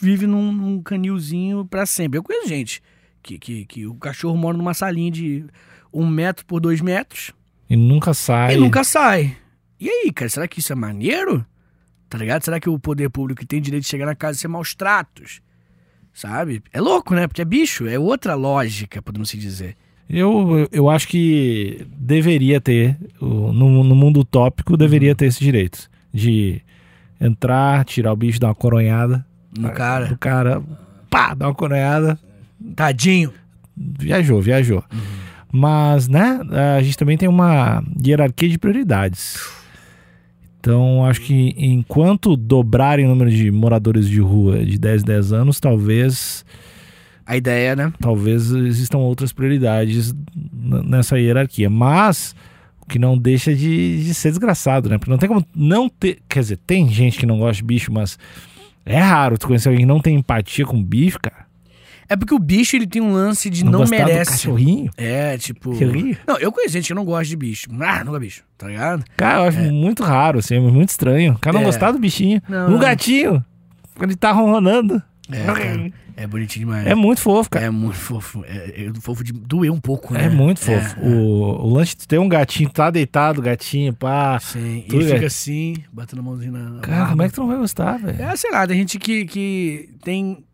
vive 0.00 0.26
num, 0.26 0.52
num 0.52 0.82
canilzinho 0.82 1.64
pra 1.64 1.86
sempre. 1.86 2.18
Eu 2.18 2.22
conheço 2.22 2.48
gente 2.48 2.82
que, 3.22 3.38
que, 3.38 3.64
que 3.66 3.86
o 3.86 3.94
cachorro 3.94 4.36
mora 4.36 4.56
numa 4.56 4.74
salinha 4.74 5.10
de 5.10 5.44
um 5.92 6.06
metro 6.06 6.44
por 6.46 6.58
dois 6.60 6.80
metros 6.80 7.32
E 7.70 7.76
nunca 7.76 8.12
sai. 8.14 8.54
e 8.54 8.58
nunca 8.58 8.82
sai. 8.84 9.36
E 9.78 9.88
aí, 9.88 10.12
cara, 10.12 10.28
será 10.28 10.48
que 10.48 10.60
isso 10.60 10.72
é 10.72 10.76
maneiro? 10.76 11.44
Tá 12.08 12.18
ligado? 12.18 12.44
Será 12.44 12.60
que 12.60 12.68
o 12.68 12.78
poder 12.78 13.08
público 13.10 13.44
tem 13.46 13.60
direito 13.60 13.84
de 13.84 13.88
chegar 13.88 14.06
na 14.06 14.14
casa 14.14 14.36
e 14.38 14.40
ser 14.40 14.48
maus 14.48 14.74
tratos? 14.74 15.40
Sabe? 16.12 16.62
É 16.72 16.80
louco, 16.80 17.14
né? 17.14 17.26
Porque 17.26 17.40
é 17.40 17.44
bicho, 17.44 17.86
é 17.86 17.98
outra 17.98 18.34
lógica, 18.34 19.00
podemos 19.00 19.30
se 19.30 19.38
dizer. 19.38 19.76
Eu, 20.12 20.68
eu- 20.70 20.90
acho 20.90 21.08
que 21.08 21.86
deveria 21.96 22.60
ter, 22.60 22.96
no, 23.20 23.82
no 23.82 23.94
mundo 23.94 24.20
utópico, 24.20 24.76
deveria 24.76 25.14
ter 25.14 25.26
esses 25.26 25.40
direitos. 25.40 25.88
De 26.12 26.60
entrar, 27.20 27.84
tirar 27.86 28.12
o 28.12 28.16
bicho, 28.16 28.38
dar 28.38 28.48
uma 28.48 28.54
coronhada. 28.54 29.24
No 29.58 29.70
cara, 29.70 30.06
Do 30.06 30.18
cara, 30.18 30.62
pá, 31.08 31.32
dar 31.34 31.46
uma 31.48 31.54
coronhada. 31.54 32.18
tadinho. 32.76 33.32
Viajou, 33.76 34.40
viajou. 34.42 34.84
Mas, 35.50 36.08
né, 36.08 36.40
a 36.78 36.82
gente 36.82 36.96
também 36.96 37.16
tem 37.16 37.28
uma 37.28 37.82
hierarquia 38.04 38.48
de 38.48 38.58
prioridades. 38.58 39.38
Então, 40.60 41.04
acho 41.06 41.20
que 41.22 41.54
enquanto 41.56 42.36
dobrarem 42.36 43.06
o 43.06 43.08
número 43.08 43.30
de 43.30 43.50
moradores 43.50 44.08
de 44.08 44.20
rua 44.20 44.64
de 44.64 44.78
10 44.78 45.02
em 45.02 45.06
10 45.06 45.32
anos, 45.32 45.58
talvez 45.58 46.44
A 47.26 47.36
ideia, 47.36 47.76
né? 47.76 47.92
talvez 48.00 48.50
existam 48.50 48.98
outras 48.98 49.32
prioridades 49.32 50.14
nessa 50.52 51.18
hierarquia. 51.18 51.70
Mas 51.70 52.34
o 52.80 52.86
que 52.86 52.98
não 52.98 53.16
deixa 53.16 53.54
de, 53.54 54.04
de 54.04 54.12
ser 54.14 54.30
desgraçado, 54.30 54.88
né? 54.88 54.98
Porque 54.98 55.10
não 55.10 55.18
tem 55.18 55.28
como 55.28 55.46
não 55.54 55.88
ter. 55.88 56.18
Quer 56.28 56.40
dizer, 56.40 56.58
tem 56.66 56.88
gente 56.88 57.18
que 57.18 57.26
não 57.26 57.38
gosta 57.38 57.56
de 57.56 57.64
bicho, 57.64 57.92
mas 57.92 58.18
é 58.84 58.98
raro 58.98 59.38
tu 59.38 59.46
conhecer 59.46 59.68
alguém 59.68 59.82
que 59.84 59.86
não 59.86 60.00
tem 60.00 60.16
empatia 60.16 60.66
com 60.66 60.82
bicho, 60.82 61.18
cara. 61.20 61.42
É 62.08 62.16
porque 62.16 62.34
o 62.34 62.38
bicho 62.38 62.76
ele 62.76 62.86
tem 62.86 63.00
um 63.00 63.12
lance 63.12 63.48
de 63.48 63.64
Não, 63.64 63.72
não, 63.72 63.78
gostar 63.80 63.96
do 64.00 64.04
merece. 64.06 64.32
cachorrinho. 64.32 64.90
É, 64.98 65.38
tipo. 65.38 65.72
Ri. 65.72 66.18
Não, 66.26 66.36
eu 66.38 66.52
conheço 66.52 66.74
gente 66.74 66.88
que 66.88 66.94
não 66.94 67.04
gosta 67.06 67.24
de 67.24 67.36
bicho. 67.36 67.70
Ah, 67.80 67.98
não 68.04 68.12
gosta 68.12 68.18
de 68.20 68.26
bicho, 68.26 68.42
tá 68.58 68.66
ligado? 68.66 69.04
Cara, 69.16 69.38
eu 69.44 69.48
acho 69.48 69.58
muito 69.72 70.02
raro, 70.02 70.40
assim, 70.40 70.58
muito 70.60 70.90
estranho. 70.90 71.34
O 71.34 71.38
cara 71.38 71.54
não 71.54 71.62
É. 71.62 71.64
gostar 71.64 71.90
do 71.92 71.98
bichinho. 71.98 72.42
Não, 72.48 72.74
um 72.74 72.78
gatinho, 72.78 73.42
ele 74.00 74.14
tá 74.16 74.30
ronronando. 74.32 75.00
É, 75.32 75.44
cara, 75.44 75.92
é 76.16 76.26
bonitinho 76.26 76.66
demais. 76.66 76.86
É 76.86 76.94
muito 76.94 77.20
fofo, 77.20 77.48
cara. 77.50 77.66
É 77.66 77.70
muito 77.70 77.96
fofo. 77.96 78.44
É, 78.46 78.84
é 78.86 78.92
fofo 79.00 79.22
de 79.24 79.32
doer 79.32 79.72
um 79.72 79.80
pouco, 79.80 80.12
né? 80.14 80.24
É, 80.26 80.28
muito 80.28 80.60
fofo. 80.60 81.00
O, 81.00 81.66
o 81.66 81.74
lance 81.74 81.96
de 81.96 82.06
ter 82.06 82.18
um 82.18 82.28
gatinho, 82.28 82.68
tá 82.70 82.90
deitado, 82.90 83.40
gatinho, 83.42 83.92
pá. 83.94 84.38
Sim, 84.40 84.78
e 84.78 84.82
Tudo 84.88 85.02
ele 85.02 85.10
é- 85.12 85.14
fica 85.14 85.26
assim, 85.26 85.74
batendo 85.92 86.20
a 86.20 86.22
mãozinha 86.22 86.52
na. 86.52 86.58
na 86.70 86.80
Cara, 86.80 86.96
barba. 86.98 87.10
como 87.10 87.22
é 87.22 87.28
que 87.28 87.34
tu 87.34 87.40
não 87.40 87.48
vai 87.48 87.56
gostar, 87.58 87.98
velho? 87.98 88.22
É, 88.22 88.36
sei 88.36 88.50
lá, 88.50 88.66
tem 88.66 88.76
gente 88.78 88.98
que, 88.98 89.24
que 89.26 89.88
tem. 90.04 90.44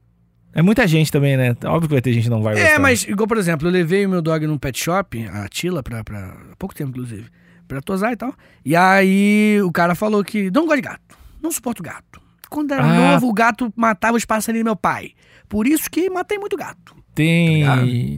É 0.55 0.63
muita 0.63 0.87
gente 0.89 1.13
também, 1.13 1.37
né? 1.37 1.51
Óbvio 1.67 1.89
que 1.89 1.95
vai 1.95 2.01
ter 2.01 2.13
gente 2.13 2.25
que 2.25 2.31
não 2.31 2.43
vai 2.43 2.55
gostar. 2.55 2.69
É, 2.71 2.79
mas, 2.79 3.05
igual, 3.05 3.29
por 3.29 3.37
exemplo, 3.37 3.69
eu 3.69 3.73
levei 3.73 4.07
o 4.07 4.09
meu 4.09 4.23
dog 4.23 4.47
num 4.47 4.59
pet 4.59 4.79
shop, 4.83 5.25
a 5.29 5.47
Tila, 5.49 5.83
pra, 5.83 6.03
pra 6.03 6.19
há 6.53 6.57
pouco 6.59 6.75
tempo, 6.75 6.91
inclusive, 6.91 7.27
pra 7.69 7.81
tosar 7.83 8.13
e 8.13 8.17
tal. 8.17 8.35
E 8.65 8.75
aí 8.75 9.61
o 9.63 9.71
cara 9.71 9.95
falou 9.95 10.25
que 10.25 10.51
não 10.51 10.63
gosta 10.67 10.77
de 10.77 10.89
gato, 10.89 11.19
não 11.43 11.53
suporto 11.53 11.83
gato. 11.83 12.21
Quando 12.51 12.73
era 12.73 12.85
Ah. 12.85 13.13
novo, 13.13 13.29
o 13.29 13.33
gato 13.33 13.73
matava 13.77 14.17
os 14.17 14.25
passarinhos 14.25 14.65
do 14.65 14.69
meu 14.69 14.77
pai. 14.77 15.13
Por 15.49 15.67
isso 15.67 15.91
que 15.91 16.09
matei 16.11 16.39
muito 16.39 16.57
gato. 16.57 16.95
Tem, 17.15 17.65
Tá 17.65 17.77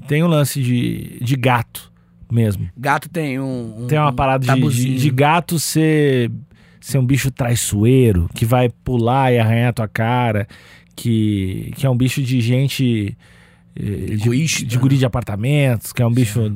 tem 0.09 0.23
um 0.23 0.27
lance 0.27 0.63
de, 0.63 1.19
de 1.23 1.37
gato 1.37 1.91
mesmo. 2.31 2.69
Gato 2.77 3.09
tem 3.09 3.41
um. 3.41 3.85
um 3.85 3.87
Tem 3.87 3.99
uma 3.99 4.13
parada 4.13 4.41
de, 4.41 4.47
de, 4.47 4.55
tabuzinho. 4.55 4.99
de 4.99 5.11
gato 5.11 5.59
ser, 5.59 6.31
ser 6.81 6.99
um 6.99 7.07
bicho 7.07 7.31
traiçoeiro, 7.31 8.29
que 8.35 8.45
vai 8.45 8.69
pular 8.69 9.33
e 9.33 9.39
arranhar 9.39 9.71
a 9.71 9.73
tua 9.73 9.89
cara, 9.89 10.47
que, 10.95 11.73
que 11.77 11.87
é 11.87 11.91
um 11.91 11.97
bicho 11.97 12.23
de 12.23 12.41
gente. 12.41 13.17
eh, 13.77 13.83
De, 13.83 14.13
Egoísta. 14.15 14.65
de 14.67 14.77
guri 14.79 14.99
de 14.99 15.07
apartamentos, 15.07 15.93
que 15.93 16.03
é 16.03 16.07
um 16.07 16.13
bicho. 16.13 16.55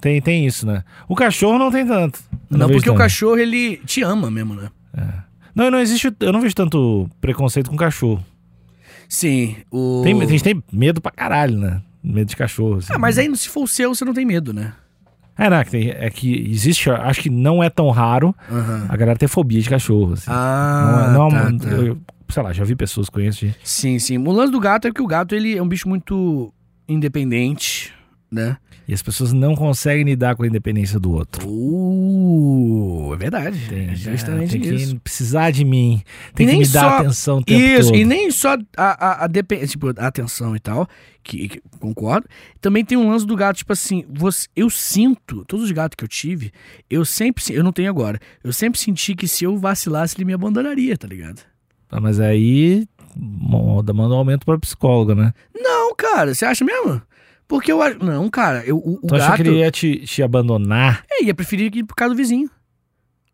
Tem, 0.00 0.20
tem 0.20 0.46
isso, 0.46 0.66
né? 0.66 0.82
O 1.08 1.14
cachorro 1.14 1.58
não 1.58 1.70
tem 1.70 1.86
tanto. 1.86 2.18
Não, 2.50 2.66
vejo 2.66 2.78
porque 2.78 2.90
o 2.90 2.92
tanto. 2.92 3.02
cachorro, 3.02 3.38
ele 3.38 3.78
te 3.86 4.02
ama 4.02 4.30
mesmo, 4.30 4.54
né? 4.54 4.68
Não, 5.54 5.70
não 5.70 5.78
existe. 5.78 6.12
Eu 6.20 6.32
não 6.32 6.40
vejo 6.40 6.54
tanto 6.54 7.08
preconceito 7.20 7.70
com 7.70 7.76
cachorro. 7.76 8.24
Sim, 9.08 9.56
o. 9.70 10.00
Tem, 10.02 10.20
a 10.20 10.26
gente 10.26 10.42
tem 10.44 10.62
medo 10.72 11.00
pra 11.00 11.12
caralho, 11.12 11.58
né? 11.58 11.82
Medo 12.02 12.28
de 12.28 12.36
cachorro. 12.36 12.76
assim. 12.78 12.92
Ah, 12.92 12.98
mas 12.98 13.18
aí 13.18 13.34
se 13.36 13.48
for 13.48 13.62
o 13.64 13.68
seu, 13.68 13.94
você 13.94 14.04
não 14.04 14.14
tem 14.14 14.24
medo, 14.24 14.52
né? 14.52 14.72
É, 15.36 15.48
não, 15.48 15.56
é 15.56 15.64
que, 15.64 15.90
é 15.90 16.10
existe, 16.50 16.90
acho 16.90 17.20
que 17.22 17.30
não 17.30 17.62
é 17.62 17.70
tão 17.70 17.88
raro 17.90 18.34
Aham. 18.50 18.86
a 18.88 18.96
galera 18.96 19.18
ter 19.18 19.28
fobia 19.28 19.60
de 19.60 19.68
cachorro. 19.68 20.12
Assim. 20.14 20.30
Ah, 20.30 21.10
não 21.14 21.26
é, 21.28 21.30
não 21.30 21.38
é 21.38 21.52
tá, 21.58 21.64
tá. 21.68 21.70
eu- 21.76 21.98
sei 22.28 22.42
lá, 22.42 22.52
já 22.52 22.64
vi 22.64 22.74
pessoas 22.76 23.06
que 23.08 23.12
conheço. 23.14 23.46
de- 23.46 23.54
Sim, 23.64 23.98
sim. 23.98 24.18
O 24.18 24.30
lance 24.30 24.52
do 24.52 24.60
gato 24.60 24.88
é 24.88 24.92
que 24.92 25.00
o 25.02 25.06
gato, 25.06 25.34
ele 25.34 25.56
é 25.56 25.62
um 25.62 25.68
bicho 25.68 25.88
muito 25.88 26.52
independente, 26.88 27.92
né? 28.30 28.56
E 28.92 28.94
as 28.94 29.00
pessoas 29.00 29.32
não 29.32 29.54
conseguem 29.54 30.04
lidar 30.04 30.36
com 30.36 30.42
a 30.42 30.46
independência 30.46 31.00
do 31.00 31.12
outro. 31.12 31.48
Uh, 31.48 33.14
é 33.14 33.16
verdade. 33.16 33.58
Tem, 33.66 33.88
é 33.88 33.94
justamente 33.96 34.58
tem 34.58 34.74
isso. 34.74 34.94
que 34.94 35.00
precisar 35.00 35.50
de 35.50 35.64
mim, 35.64 36.02
tem 36.34 36.46
E 36.46 36.50
que 36.52 36.56
me 36.58 36.66
dar 36.68 36.80
só- 36.80 36.98
atenção 36.98 37.38
o 37.38 37.42
tempo 37.42 37.58
Isso, 37.58 37.88
todo. 37.88 37.98
e 37.98 38.04
nem 38.04 38.30
só 38.30 38.54
a, 38.76 39.22
a, 39.22 39.24
a, 39.24 39.28
tipo, 39.66 39.88
a 39.98 40.06
atenção 40.06 40.54
e 40.54 40.60
tal, 40.60 40.86
que, 41.22 41.48
que- 41.48 41.62
concordo. 41.80 42.28
Também 42.60 42.84
tem 42.84 42.98
um 42.98 43.08
lance 43.08 43.26
do 43.26 43.34
gato, 43.34 43.56
tipo 43.56 43.72
assim, 43.72 44.04
você, 44.12 44.46
eu 44.54 44.68
sinto, 44.68 45.42
todos 45.46 45.64
os 45.64 45.72
gatos 45.72 45.96
que 45.96 46.04
eu 46.04 46.08
tive, 46.08 46.52
eu 46.90 47.02
sempre, 47.06 47.42
se- 47.42 47.54
eu 47.54 47.64
não 47.64 47.72
tenho 47.72 47.88
agora, 47.88 48.20
eu 48.44 48.52
sempre 48.52 48.78
senti 48.78 49.14
que 49.14 49.26
se 49.26 49.44
eu 49.44 49.56
vacilasse, 49.56 50.16
ele 50.18 50.26
me 50.26 50.34
abandonaria, 50.34 50.98
tá 50.98 51.08
ligado? 51.08 51.40
Ah, 51.90 51.98
Mas 51.98 52.20
aí 52.20 52.86
manda 53.16 53.92
um 53.94 54.12
aumento 54.12 54.44
pra 54.44 54.58
psicóloga, 54.58 55.14
né? 55.14 55.32
Não, 55.58 55.94
cara, 55.94 56.34
você 56.34 56.44
acha 56.44 56.62
mesmo? 56.62 57.00
Porque 57.52 57.70
eu 57.70 57.82
acho. 57.82 58.02
Não, 58.02 58.30
cara, 58.30 58.64
eu, 58.64 58.78
o, 58.78 58.94
o 58.94 59.06
tu 59.08 59.14
achou 59.14 59.28
gato. 59.28 59.42
que 59.42 59.42
ele 59.42 59.58
ia 59.58 59.70
te, 59.70 59.98
te 60.06 60.22
abandonar? 60.22 61.04
É, 61.10 61.22
ia 61.22 61.34
preferir 61.34 61.70
ir 61.76 61.84
por 61.84 61.94
causa 61.94 62.14
do 62.14 62.16
vizinho. 62.16 62.48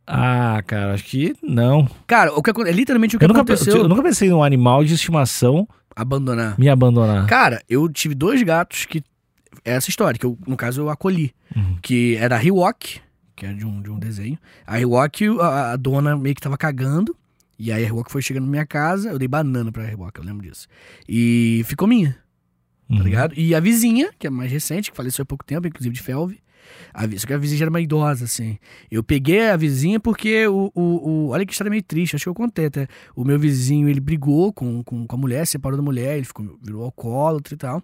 Ah, 0.05 0.61
cara, 0.67 0.93
acho 0.95 1.05
que 1.05 1.37
não. 1.41 1.89
Cara, 2.05 2.33
o 2.35 2.43
que 2.43 2.51
é 2.51 2.73
literalmente 2.73 3.15
o 3.15 3.19
que 3.21 3.25
Eu 3.25 3.29
nunca, 3.29 3.43
aconteceu. 3.43 3.77
eu 3.77 3.87
nunca 3.89 4.03
pensei 4.03 4.29
num 4.29 4.43
animal 4.43 4.83
de 4.85 4.95
estimação 4.95 5.69
Abandonar. 5.95 6.59
me 6.59 6.69
abandonar. 6.69 7.29
Cara, 7.29 7.63
eu 7.69 7.89
tive 7.89 8.13
dois 8.13 8.43
gatos 8.43 8.87
que. 8.87 9.05
É 9.65 9.75
essa 9.75 9.89
história, 9.89 10.19
que 10.19 10.27
eu, 10.27 10.37
no 10.49 10.57
caso 10.57 10.81
eu 10.81 10.91
acolhi. 10.91 11.33
Uhum. 11.55 11.79
Que 11.81 12.17
era 12.17 12.35
a 12.35 12.39
Rewok, 12.41 13.01
que 13.37 13.47
é 13.47 13.53
de 13.53 13.65
um, 13.65 13.81
de 13.81 13.89
um 13.89 14.01
desenho. 14.01 14.37
A 14.67 14.79
Rewok, 14.79 15.29
a, 15.41 15.73
a 15.75 15.77
dona 15.77 16.17
meio 16.17 16.35
que 16.35 16.41
tava 16.41 16.59
cagando. 16.59 17.15
E 17.57 17.71
aí 17.71 17.85
a 17.85 17.87
Rewok 17.87 18.11
foi 18.11 18.21
chegando 18.21 18.47
na 18.47 18.51
minha 18.51 18.67
casa. 18.67 19.11
Eu 19.11 19.19
dei 19.19 19.29
banana 19.29 19.71
pra 19.71 19.85
Rewok, 19.85 20.19
eu 20.19 20.25
lembro 20.25 20.45
disso. 20.45 20.67
E 21.09 21.63
ficou 21.67 21.87
minha, 21.87 22.17
tá 22.89 22.95
Uhum. 22.95 23.03
ligado? 23.03 23.35
E 23.37 23.55
a 23.55 23.61
vizinha, 23.61 24.11
que 24.19 24.27
é 24.27 24.31
mais 24.31 24.51
recente, 24.51 24.91
que 24.91 24.97
faleceu 24.97 25.23
há 25.23 25.27
pouco 25.27 25.45
tempo, 25.45 25.67
inclusive 25.67 25.95
de 25.95 26.03
felve. 26.03 26.39
A, 26.93 27.03
só 27.17 27.27
que 27.27 27.33
a 27.33 27.39
vizinha 27.39 27.59
já 27.61 27.65
era 27.65 27.71
uma 27.71 27.81
idosa, 27.81 28.27
assim. 28.27 28.59
Eu 28.91 29.03
peguei 29.03 29.49
a 29.49 29.57
vizinha 29.57 29.99
porque 29.99 30.47
o, 30.49 30.71
o, 30.75 30.83
o- 30.83 31.29
Olha 31.31 31.47
que 31.47 31.53
história 31.53 31.71
meio 31.71 31.83
triste, 31.83 32.15
acho 32.15 32.25
que 32.25 32.29
eu 32.29 32.35
contei 32.35 32.67
até. 32.67 32.87
O 33.17 33.25
meu 33.25 33.39
vizinho, 33.39 33.89
ele 33.89 34.01
brigou 34.01 34.53
com, 34.53 34.83
com, 34.85 35.07
com 35.07 35.17
a 35.17 35.19
mulher, 35.19 35.47
separou 35.47 35.79
da 35.79 35.83
mulher, 35.83 36.17
ele 36.17 36.27
ficou, 36.27 36.59
virou 36.63 36.83
alcoólatra 36.85 37.55
e 37.55 37.57
tal. 37.57 37.83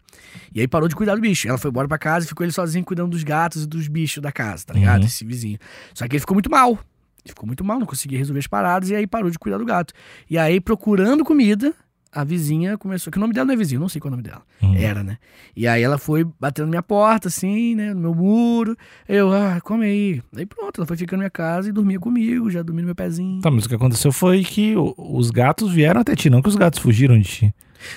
E 0.55 0.61
aí 0.61 0.69
parou 0.69 0.87
de 0.87 0.95
cuidar 0.95 1.15
do 1.15 1.21
bicho. 1.23 1.49
Ela 1.49 1.57
foi 1.57 1.71
embora 1.71 1.89
pra 1.89 1.97
casa 1.97 2.27
e 2.27 2.29
ficou 2.29 2.45
ele 2.45 2.53
sozinho 2.53 2.85
cuidando 2.85 3.11
dos 3.11 3.23
gatos 3.25 3.65
e 3.65 3.67
dos 3.67 3.89
bichos 3.89 4.23
da 4.23 4.31
casa, 4.31 4.67
tá 4.67 4.75
ligado? 4.75 5.01
Uhum. 5.01 5.07
Esse 5.07 5.25
vizinho. 5.25 5.59
Só 5.95 6.07
que 6.07 6.17
ele 6.17 6.21
ficou 6.21 6.35
muito 6.35 6.51
mal. 6.51 6.73
Ele 6.73 7.33
ficou 7.33 7.47
muito 7.47 7.65
mal, 7.65 7.79
não 7.79 7.87
conseguia 7.87 8.19
resolver 8.19 8.41
as 8.41 8.47
paradas 8.47 8.91
e 8.91 8.95
aí 8.95 9.07
parou 9.07 9.31
de 9.31 9.39
cuidar 9.39 9.57
do 9.57 9.65
gato. 9.65 9.95
E 10.29 10.37
aí, 10.37 10.61
procurando 10.61 11.25
comida, 11.25 11.75
a 12.15 12.25
vizinha 12.25 12.79
começou. 12.79 13.11
Que 13.11 13.19
o 13.19 13.21
nome 13.21 13.33
dela 13.35 13.47
não 13.47 13.55
é 13.55 13.57
vizinho, 13.57 13.81
não 13.81 13.89
sei 13.89 14.01
qual 14.01 14.09
é 14.11 14.15
o 14.15 14.17
nome 14.17 14.23
dela. 14.23 14.43
Uhum. 14.63 14.75
Era, 14.77 15.03
né? 15.03 15.19
E 15.57 15.67
aí 15.67 15.83
ela 15.83 15.99
foi 15.99 16.25
batendo 16.39 16.67
na 16.67 16.71
minha 16.71 16.83
porta, 16.83 17.29
assim, 17.29 17.75
né? 17.75 17.93
No 17.93 18.01
meu 18.01 18.15
muro. 18.15 18.77
Eu, 19.09 19.33
ah, 19.33 19.61
come 19.63 19.85
aí. 19.87 20.23
Aí 20.37 20.47
pronto, 20.47 20.79
ela 20.81 20.87
foi 20.87 20.97
ficando 20.97 21.19
na 21.19 21.25
minha 21.25 21.31
casa 21.31 21.69
e 21.69 21.73
dormia 21.73 21.99
comigo, 21.99 22.51
já 22.51 22.63
dormia 22.63 22.83
no 22.83 22.87
meu 22.87 22.95
pezinho. 22.95 23.41
Tá, 23.41 23.51
mas 23.51 23.65
o 23.65 23.69
que 23.69 23.75
aconteceu 23.75 24.13
foi 24.13 24.43
que 24.45 24.75
os 24.97 25.31
gatos 25.31 25.73
vieram 25.73 26.01
até 26.01 26.15
ti, 26.17 26.31
não 26.31 26.41
que 26.41 26.49
os 26.49 26.57
gatos 26.57 26.79
fugiram 26.81 27.19
de 27.19 27.25
ti. 27.29 27.55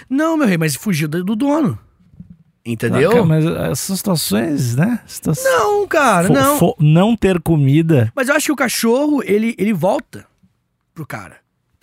Não, 0.10 0.36
meu 0.36 0.48
rei, 0.48 0.58
mas 0.58 0.76
fugiu 0.76 1.08
do 1.08 1.24
do 1.24 1.36
dono. 1.36 1.78
Entendeu? 2.66 3.10
Ah, 3.12 3.14
cara, 3.14 3.26
mas 3.26 3.46
essas 3.46 3.98
situações, 3.98 4.76
né? 4.76 5.00
Situa- 5.08 5.34
Não, 5.42 5.88
cara, 5.88 6.28
fo- 6.28 6.34
não. 6.34 6.60
fo- 6.60 6.76
não 6.80 7.16
ter 7.16 7.40
comida. 7.42 8.12
Mas 8.14 8.28
eu 8.28 8.36
acho 8.36 8.48
que 8.48 8.52
o 8.52 8.56
cachorro, 8.58 9.22
ele, 9.24 9.56
ele 9.58 9.72
volta 9.72 10.26
pro 10.94 11.06
cara. 11.08 11.38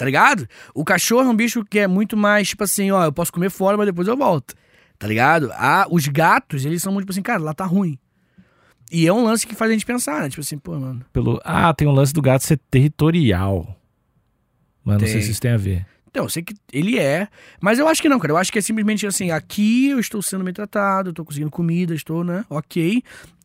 Tá 0.04 0.06
ligado? 0.06 0.46
O 0.74 0.84
cachorro 0.84 1.26
é 1.26 1.30
um 1.30 1.34
bicho 1.34 1.64
que 1.64 1.78
é 1.78 1.86
muito 1.86 2.14
mais, 2.14 2.46
tipo 2.46 2.62
assim, 2.62 2.90
ó, 2.90 3.06
eu 3.06 3.12
posso 3.12 3.32
comer 3.32 3.48
fora, 3.48 3.74
mas 3.74 3.86
depois 3.86 4.06
eu 4.06 4.14
volto. 4.14 4.54
Tá 4.98 5.08
ligado? 5.08 5.50
Ah, 5.54 5.86
os 5.90 6.06
gatos, 6.08 6.66
eles 6.66 6.82
são 6.82 6.92
muito, 6.92 7.04
tipo 7.04 7.12
assim, 7.12 7.22
cara, 7.22 7.42
lá 7.42 7.54
tá 7.54 7.64
ruim. 7.64 7.98
E 8.92 9.06
é 9.06 9.12
um 9.12 9.24
lance 9.24 9.46
que 9.46 9.54
faz 9.54 9.70
a 9.70 9.72
gente 9.72 9.86
pensar, 9.86 10.20
né? 10.20 10.28
Tipo 10.28 10.42
assim, 10.42 10.58
pô, 10.58 10.78
mano. 10.78 11.02
Pelo... 11.10 11.40
Ah, 11.42 11.72
tem 11.72 11.88
um 11.88 11.92
lance 11.92 12.12
do 12.12 12.20
gato 12.20 12.44
ser 12.44 12.60
territorial. 12.70 13.80
Mas 14.84 14.96
não 14.96 15.04
Tem. 15.04 15.08
sei 15.08 15.22
se 15.22 15.30
isso 15.30 15.40
tem 15.40 15.52
a 15.52 15.56
ver. 15.56 15.86
Então, 16.10 16.24
eu 16.24 16.28
sei 16.28 16.42
que 16.42 16.54
ele 16.70 16.98
é, 16.98 17.26
mas 17.62 17.78
eu 17.78 17.88
acho 17.88 18.02
que 18.02 18.08
não, 18.10 18.18
cara. 18.18 18.34
Eu 18.34 18.36
acho 18.36 18.52
que 18.52 18.58
é 18.58 18.62
simplesmente 18.62 19.06
assim, 19.06 19.30
aqui 19.30 19.88
eu 19.88 19.98
estou 19.98 20.20
sendo 20.20 20.44
bem 20.44 20.52
tratado, 20.52 21.08
eu 21.08 21.12
estou 21.12 21.24
conseguindo 21.24 21.50
comida, 21.50 21.94
estou, 21.94 22.22
né, 22.22 22.44
ok. 22.50 23.02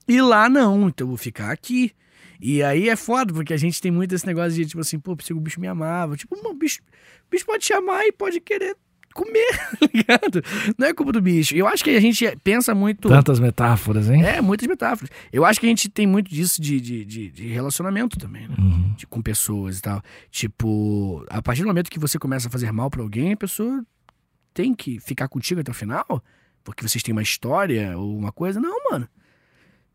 E 0.09 0.21
lá 0.21 0.49
não, 0.49 0.89
então 0.89 1.05
eu 1.05 1.09
vou 1.09 1.17
ficar 1.17 1.51
aqui. 1.51 1.93
E 2.39 2.63
aí 2.63 2.87
é 2.89 2.95
foda, 2.95 3.33
porque 3.33 3.53
a 3.53 3.57
gente 3.57 3.81
tem 3.81 3.91
muito 3.91 4.15
esse 4.15 4.25
negócio 4.25 4.53
de, 4.53 4.65
tipo 4.65 4.79
assim, 4.79 4.97
pô, 4.99 5.15
que 5.15 5.33
o 5.33 5.39
bicho 5.39 5.59
me 5.59 5.67
amava. 5.67 6.15
Tipo, 6.15 6.35
o 6.35 6.53
bicho, 6.53 6.79
bicho 7.29 7.45
pode 7.45 7.65
te 7.65 7.73
amar 7.73 8.05
e 8.05 8.11
pode 8.13 8.39
querer 8.39 8.77
comer, 9.13 9.47
tá 9.79 9.87
ligado? 9.93 10.41
Não 10.77 10.87
é 10.87 10.93
culpa 10.93 11.11
do 11.11 11.21
bicho. 11.21 11.53
Eu 11.55 11.67
acho 11.67 11.83
que 11.83 11.89
a 11.89 11.99
gente 11.99 12.25
pensa 12.43 12.73
muito... 12.73 13.09
Tantas 13.09 13.39
metáforas, 13.39 14.09
hein? 14.09 14.23
É, 14.23 14.39
muitas 14.39 14.67
metáforas. 14.67 15.09
Eu 15.33 15.43
acho 15.43 15.59
que 15.59 15.65
a 15.65 15.69
gente 15.69 15.89
tem 15.89 16.07
muito 16.07 16.29
disso 16.29 16.61
de, 16.61 16.79
de, 16.79 17.03
de, 17.03 17.29
de 17.31 17.47
relacionamento 17.47 18.17
também, 18.17 18.47
né? 18.47 18.55
Uhum. 18.57 18.93
de- 18.95 19.05
com 19.07 19.21
pessoas 19.21 19.79
e 19.79 19.81
tal. 19.81 20.01
Tipo, 20.31 21.25
a 21.29 21.41
partir 21.41 21.63
do 21.63 21.67
momento 21.67 21.89
que 21.91 21.99
você 21.99 22.17
começa 22.17 22.47
a 22.47 22.51
fazer 22.51 22.71
mal 22.71 22.89
pra 22.89 23.01
alguém, 23.01 23.33
a 23.33 23.37
pessoa 23.37 23.83
tem 24.53 24.73
que 24.73 24.99
ficar 25.01 25.27
contigo 25.27 25.59
até 25.59 25.71
o 25.71 25.73
final? 25.75 26.23
Porque 26.63 26.87
vocês 26.87 27.03
têm 27.03 27.11
uma 27.11 27.21
história 27.23 27.97
ou 27.97 28.17
uma 28.17 28.31
coisa? 28.31 28.59
Não, 28.61 28.77
mano. 28.91 29.09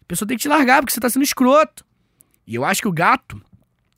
A 0.02 0.04
pessoa 0.06 0.28
tem 0.28 0.36
que 0.36 0.42
te 0.42 0.48
largar 0.48 0.80
porque 0.82 0.92
você 0.92 1.00
tá 1.00 1.08
sendo 1.08 1.22
escroto. 1.22 1.84
E 2.46 2.54
eu 2.54 2.64
acho 2.64 2.80
que 2.82 2.88
o 2.88 2.92
gato, 2.92 3.40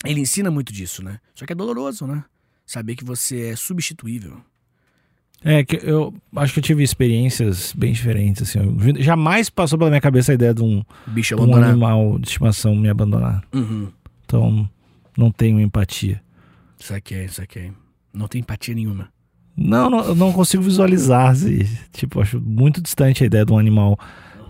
ele 0.04 0.20
ensina 0.20 0.50
muito 0.50 0.72
disso, 0.72 1.02
né? 1.02 1.18
Só 1.34 1.44
que 1.46 1.52
é 1.52 1.56
doloroso, 1.56 2.06
né? 2.06 2.24
Saber 2.64 2.96
que 2.96 3.04
você 3.04 3.48
é 3.48 3.56
substituível. 3.56 4.38
É 5.44 5.64
que 5.64 5.76
eu 5.82 6.12
acho 6.34 6.52
que 6.54 6.58
eu 6.58 6.62
tive 6.64 6.82
experiências 6.82 7.72
bem 7.76 7.92
diferentes, 7.92 8.42
assim. 8.42 8.58
Eu- 8.58 9.02
jamais 9.02 9.50
passou 9.50 9.78
pela 9.78 9.90
minha 9.90 10.00
cabeça 10.00 10.32
a 10.32 10.34
ideia 10.34 10.54
de 10.54 10.62
um, 10.62 10.82
bicho 11.06 11.36
um 11.36 11.54
animal 11.54 12.18
de 12.18 12.26
estimação 12.28 12.74
me 12.74 12.88
abandonar. 12.88 13.44
Uhum. 13.52 13.88
Então, 14.24 14.68
não 15.16 15.30
tenho 15.30 15.60
empatia. 15.60 16.20
Saquei, 16.78 17.28
saquei. 17.28 17.72
Não 18.12 18.26
tem 18.26 18.40
empatia 18.40 18.74
nenhuma. 18.74 19.08
Não, 19.56 19.88
não, 19.88 20.00
eu 20.04 20.14
não 20.14 20.32
consigo 20.32 20.62
visualizar. 20.62 21.30
assim. 21.30 21.58
Tipo, 21.92 22.20
acho 22.20 22.40
muito 22.40 22.80
distante 22.82 23.22
a 23.22 23.26
ideia 23.26 23.44
de 23.44 23.52
um 23.52 23.58
animal 23.58 23.98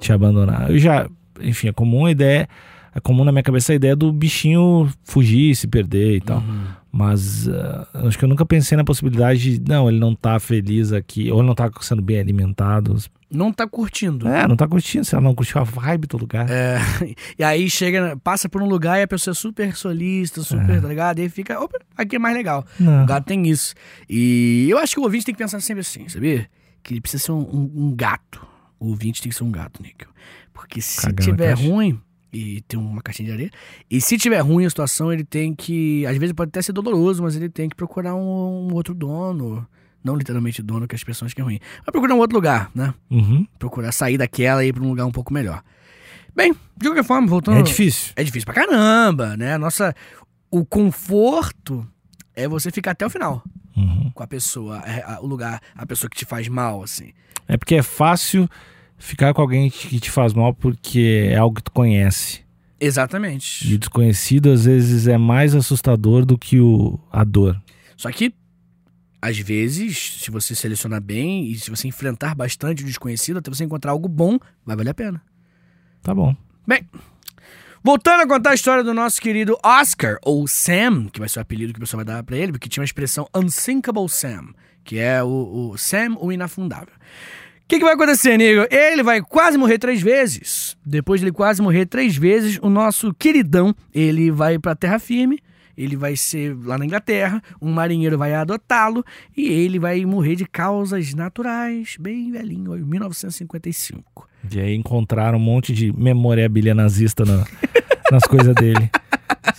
te 0.01 0.13
abandonar. 0.13 0.71
Eu 0.71 0.79
já, 0.79 1.09
enfim, 1.41 1.69
é 1.69 1.73
comum 1.73 2.07
a 2.07 2.11
ideia. 2.11 2.49
É 2.97 3.01
comum 3.01 3.25
na 3.25 3.31
minha 3.31 3.43
cabeça 3.43 3.73
a 3.73 3.77
ideia 3.77 3.95
do 3.95 4.11
bichinho 4.11 4.91
fugir, 5.05 5.55
se 5.55 5.67
perder 5.69 6.17
e 6.17 6.21
tal. 6.23 6.43
Mas 6.91 7.47
ah, 7.47 7.87
acho 8.07 8.19
que 8.19 8.25
eu 8.25 8.29
nunca 8.29 8.47
pensei 8.47 8.75
na 8.75 8.85
possibilidade 8.85 9.59
de, 9.59 9.69
não, 9.71 9.87
ele 9.87 9.99
não 9.99 10.15
tá 10.15 10.41
feliz 10.41 10.93
aqui, 10.95 11.31
ou 11.31 11.41
ele 11.41 11.47
não 11.49 11.55
tá 11.55 11.71
sendo 11.83 12.01
bem 12.01 12.19
alimentado. 12.19 12.97
Não 13.31 13.53
tá 13.53 13.67
curtindo. 13.67 14.27
É, 14.27 14.49
não 14.49 14.57
tá 14.57 14.67
curtindo, 14.67 15.05
se 15.05 15.15
ela 15.15 15.23
não 15.23 15.35
curtiu 15.35 15.61
a 15.61 15.65
vibe 15.65 16.07
do 16.07 16.17
lugar. 16.17 16.47
É, 16.49 16.79
e 17.39 17.45
aí 17.45 17.69
chega, 17.69 18.17
passa 18.25 18.49
por 18.49 18.63
um 18.63 18.67
lugar 18.69 18.99
e 18.99 19.03
a 19.03 19.09
pessoa 19.09 19.33
é 19.33 19.35
super 19.35 19.77
solista, 19.77 20.41
super, 20.43 20.81
tá 20.81 20.89
ligado? 20.89 21.19
E 21.19 21.23
aí 21.23 21.29
fica, 21.29 21.61
opa, 21.61 21.79
aqui 21.99 22.17
é 22.17 22.19
mais 22.19 22.35
legal. 22.35 22.65
Não. 22.81 23.03
O 23.03 23.07
gato 23.07 23.27
tem 23.27 23.47
isso. 23.47 23.75
E 24.09 24.67
eu 24.71 24.79
acho 24.79 24.95
que 24.95 25.01
o 25.01 25.03
ouvinte 25.03 25.27
tem 25.27 25.35
que 25.35 25.39
pensar 25.43 25.61
sempre 25.61 25.81
assim, 25.83 26.09
sabia? 26.09 26.49
Que 26.83 26.95
ele 26.95 27.01
precisa 27.03 27.25
ser 27.25 27.33
um, 27.33 27.41
um- 27.41 27.73
um 27.89 27.95
gato. 27.95 28.41
O 28.81 28.89
ouvinte 28.89 29.21
tem 29.21 29.29
que 29.29 29.37
ser 29.37 29.45
um 29.45 29.51
gato, 29.51 29.83
Níquel. 29.83 30.09
Porque 30.55 30.81
se 30.81 31.03
Cagar 31.03 31.27
na 31.27 31.33
tiver 31.33 31.53
ruim, 31.55 32.01
e 32.37 32.61
tem 32.63 32.79
uma 32.79 33.01
caixinha 33.03 33.29
de 33.29 33.33
areia, 33.33 33.51
e 33.91 34.01
se 34.01 34.17
tiver 34.19 34.39
ruim 34.41 34.65
a 34.67 34.69
situação, 34.71 35.13
ele 35.13 35.25
tem 35.25 35.55
que. 35.55 36.05
Às 36.07 36.17
vezes 36.19 36.33
pode 36.35 36.49
até 36.51 36.61
ser 36.63 36.73
doloroso, 36.73 37.23
mas 37.23 37.35
ele 37.37 37.49
tem 37.49 37.69
que 37.69 37.75
procurar 37.77 38.15
um, 38.15 38.69
um 38.71 38.75
outro 38.75 38.95
dono. 38.95 39.67
Não 40.05 40.15
literalmente 40.15 40.63
dono, 40.63 40.87
que 40.87 40.95
as 40.95 41.03
pessoas 41.03 41.35
que 41.35 41.41
é 41.41 41.45
ruim. 41.45 41.59
Mas 41.79 41.91
procurar 41.91 42.15
um 42.15 42.19
outro 42.19 42.37
lugar, 42.37 42.71
né? 42.75 42.95
Uhum. 43.11 43.45
Procurar 43.59 43.91
sair 43.91 44.17
daquela 44.17 44.65
e 44.65 44.69
ir 44.69 44.73
pra 44.73 44.83
um 44.85 44.89
lugar 44.89 45.05
um 45.05 45.11
pouco 45.11 45.33
melhor. 45.35 45.63
Bem, 46.35 46.53
de 46.77 46.87
qualquer 46.89 47.03
forma, 47.03 47.27
voltando. 47.27 47.59
É 47.59 47.63
difícil. 47.63 48.13
É 48.15 48.23
difícil 48.23 48.45
pra 48.45 48.55
caramba, 48.55 49.37
né? 49.37 49.55
A 49.55 49.59
Nossa, 49.59 49.93
o 50.51 50.65
conforto 50.65 51.87
é 52.35 52.47
você 52.47 52.71
ficar 52.71 52.93
até 52.93 53.05
o 53.07 53.11
final 53.11 53.43
Uhum. 53.77 54.11
com 54.15 54.23
a 54.23 54.27
pessoa, 54.27 54.79
é, 54.87 55.03
a- 55.03 55.19
o 55.21 55.27
lugar, 55.27 55.61
a 55.75 55.85
pessoa 55.87 56.09
que 56.09 56.17
te 56.17 56.25
faz 56.25 56.47
mal, 56.49 56.83
assim. 56.83 57.13
É 57.49 57.57
porque 57.57 57.75
é 57.75 57.83
fácil 57.83 58.49
ficar 58.99 59.35
com 59.35 59.43
alguém 59.43 59.71
que 59.71 60.01
te 60.01 60.11
faz 60.11 60.33
mal 60.33 60.55
porque 60.55 61.29
é 61.31 61.37
algo 61.37 61.57
que 61.57 61.63
tu 61.63 61.73
conhece. 61.73 62.45
Exatamente. 62.79 63.67
E 63.69 63.75
o 63.75 63.79
desconhecido 63.79 64.51
às 64.51 64.65
vezes 64.65 65.07
é 65.07 65.17
mais 65.17 65.55
assustador 65.55 66.25
do 66.25 66.37
que 66.37 66.61
o, 66.61 66.99
a 67.11 67.25
dor. 67.25 67.61
Só 67.97 68.11
que, 68.11 68.35
às 69.21 69.39
vezes, 69.39 70.21
se 70.21 70.31
você 70.31 70.55
selecionar 70.55 71.01
bem 71.01 71.51
e 71.51 71.59
se 71.59 71.71
você 71.71 71.89
enfrentar 71.89 72.35
bastante 72.35 72.83
o 72.83 72.87
desconhecido, 72.87 73.39
até 73.39 73.51
você 73.51 73.65
encontrar 73.65 73.93
algo 73.93 74.09
bom, 74.09 74.39
vai 74.65 74.77
valer 74.77 74.91
a 74.91 74.95
pena. 74.95 75.23
Tá 76.03 76.15
bom. 76.15 76.37
Bem, 76.67 76.87
voltando 77.83 78.23
a 78.23 78.29
contar 78.29 78.51
a 78.51 78.55
história 78.55 78.85
do 78.85 78.93
nosso 78.93 79.21
querido 79.21 79.59
Oscar, 79.65 80.19
ou 80.23 80.47
Sam, 80.47 81.09
que 81.09 81.19
vai 81.19 81.29
ser 81.29 81.39
o 81.39 81.43
apelido 81.43 81.73
que 81.73 81.79
o 81.79 81.81
pessoal 81.81 82.05
vai 82.05 82.15
dar 82.15 82.23
pra 82.23 82.37
ele, 82.37 82.53
porque 82.53 82.69
tinha 82.69 82.83
uma 82.83 82.87
expressão 82.87 83.27
Unsinkable 83.35 84.09
Sam, 84.09 84.53
que 84.85 84.99
é 84.99 85.23
o, 85.23 85.71
o 85.73 85.79
Sam, 85.79 86.17
o 86.21 86.31
inafundável. 86.31 86.95
O 87.67 87.69
que, 87.69 87.79
que 87.79 87.85
vai 87.85 87.95
acontecer, 87.95 88.39
nego? 88.39 88.65
Ele 88.71 89.03
vai 89.03 89.21
quase 89.21 89.59
morrer 89.59 89.77
três 89.77 90.01
vezes. 90.01 90.77
Depois 90.87 91.21
de 91.21 91.27
ele 91.27 91.33
quase 91.33 91.61
morrer 91.61 91.85
três 91.85 92.17
vezes, 92.17 92.61
o 92.63 92.71
nosso 92.71 93.13
queridão, 93.13 93.75
ele 93.93 94.31
vai 94.31 94.57
pra 94.57 94.77
terra 94.77 95.01
firme, 95.01 95.41
ele 95.77 95.97
vai 95.97 96.17
ser 96.17 96.57
lá 96.65 96.77
na 96.79 96.85
Inglaterra, 96.85 97.43
um 97.61 97.73
marinheiro 97.73 98.17
vai 98.19 98.35
adotá-lo 98.35 99.05
e 99.37 99.47
ele 99.49 99.79
vai 99.79 100.05
morrer 100.05 100.37
de 100.37 100.47
causas 100.47 101.15
naturais, 101.15 101.97
bem 102.01 102.31
velhinho, 102.33 102.77
em 102.77 102.83
1955. 102.83 104.29
E 104.53 104.61
aí 104.61 104.75
encontraram 104.75 105.39
um 105.39 105.41
monte 105.41 105.73
de 105.73 105.93
memorabilia 105.93 106.75
nazista 106.75 107.25
na- 107.25 107.45
nas 108.11 108.23
coisas 108.25 108.55
dele. 108.55 108.91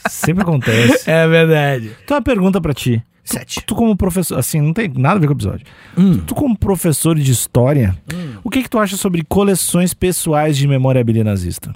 Sempre 0.10 0.44
acontece. 0.44 1.10
É 1.10 1.28
verdade. 1.28 1.92
Então, 2.04 2.16
uma 2.18 2.24
pergunta 2.24 2.62
pra 2.62 2.74
ti. 2.74 3.04
Sete. 3.24 3.62
Tu 3.66 3.76
como 3.76 3.96
professor, 3.98 4.40
assim, 4.40 4.62
não 4.62 4.72
tem 4.74 4.88
nada 4.88 5.18
a 5.18 5.20
ver 5.20 5.28
com 5.28 5.34
o 5.34 5.36
episódio. 5.36 5.66
Hum. 5.98 6.20
Tu 6.20 6.34
como 6.34 6.58
professor 6.58 7.14
de 7.20 7.30
história, 7.30 7.94
o 8.42 8.50
que 8.50 8.64
que 8.64 8.70
tu 8.70 8.80
acha 8.80 8.96
sobre 8.96 9.22
coleções 9.28 9.94
pessoais 9.94 10.56
de 10.56 10.66
memorabilia 10.66 11.26
nazista? 11.26 11.76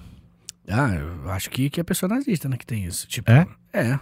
Ah, 0.69 0.95
eu 0.95 1.30
acho 1.32 1.49
que, 1.49 1.69
que 1.69 1.82
é 1.82 1.84
pessoa 1.84 2.10
nazista, 2.10 2.47
né, 2.47 2.56
que 2.56 2.65
tem 2.65 2.86
isso. 2.86 3.06
Tipo, 3.06 3.30
É? 3.30 3.45
É. 3.73 3.99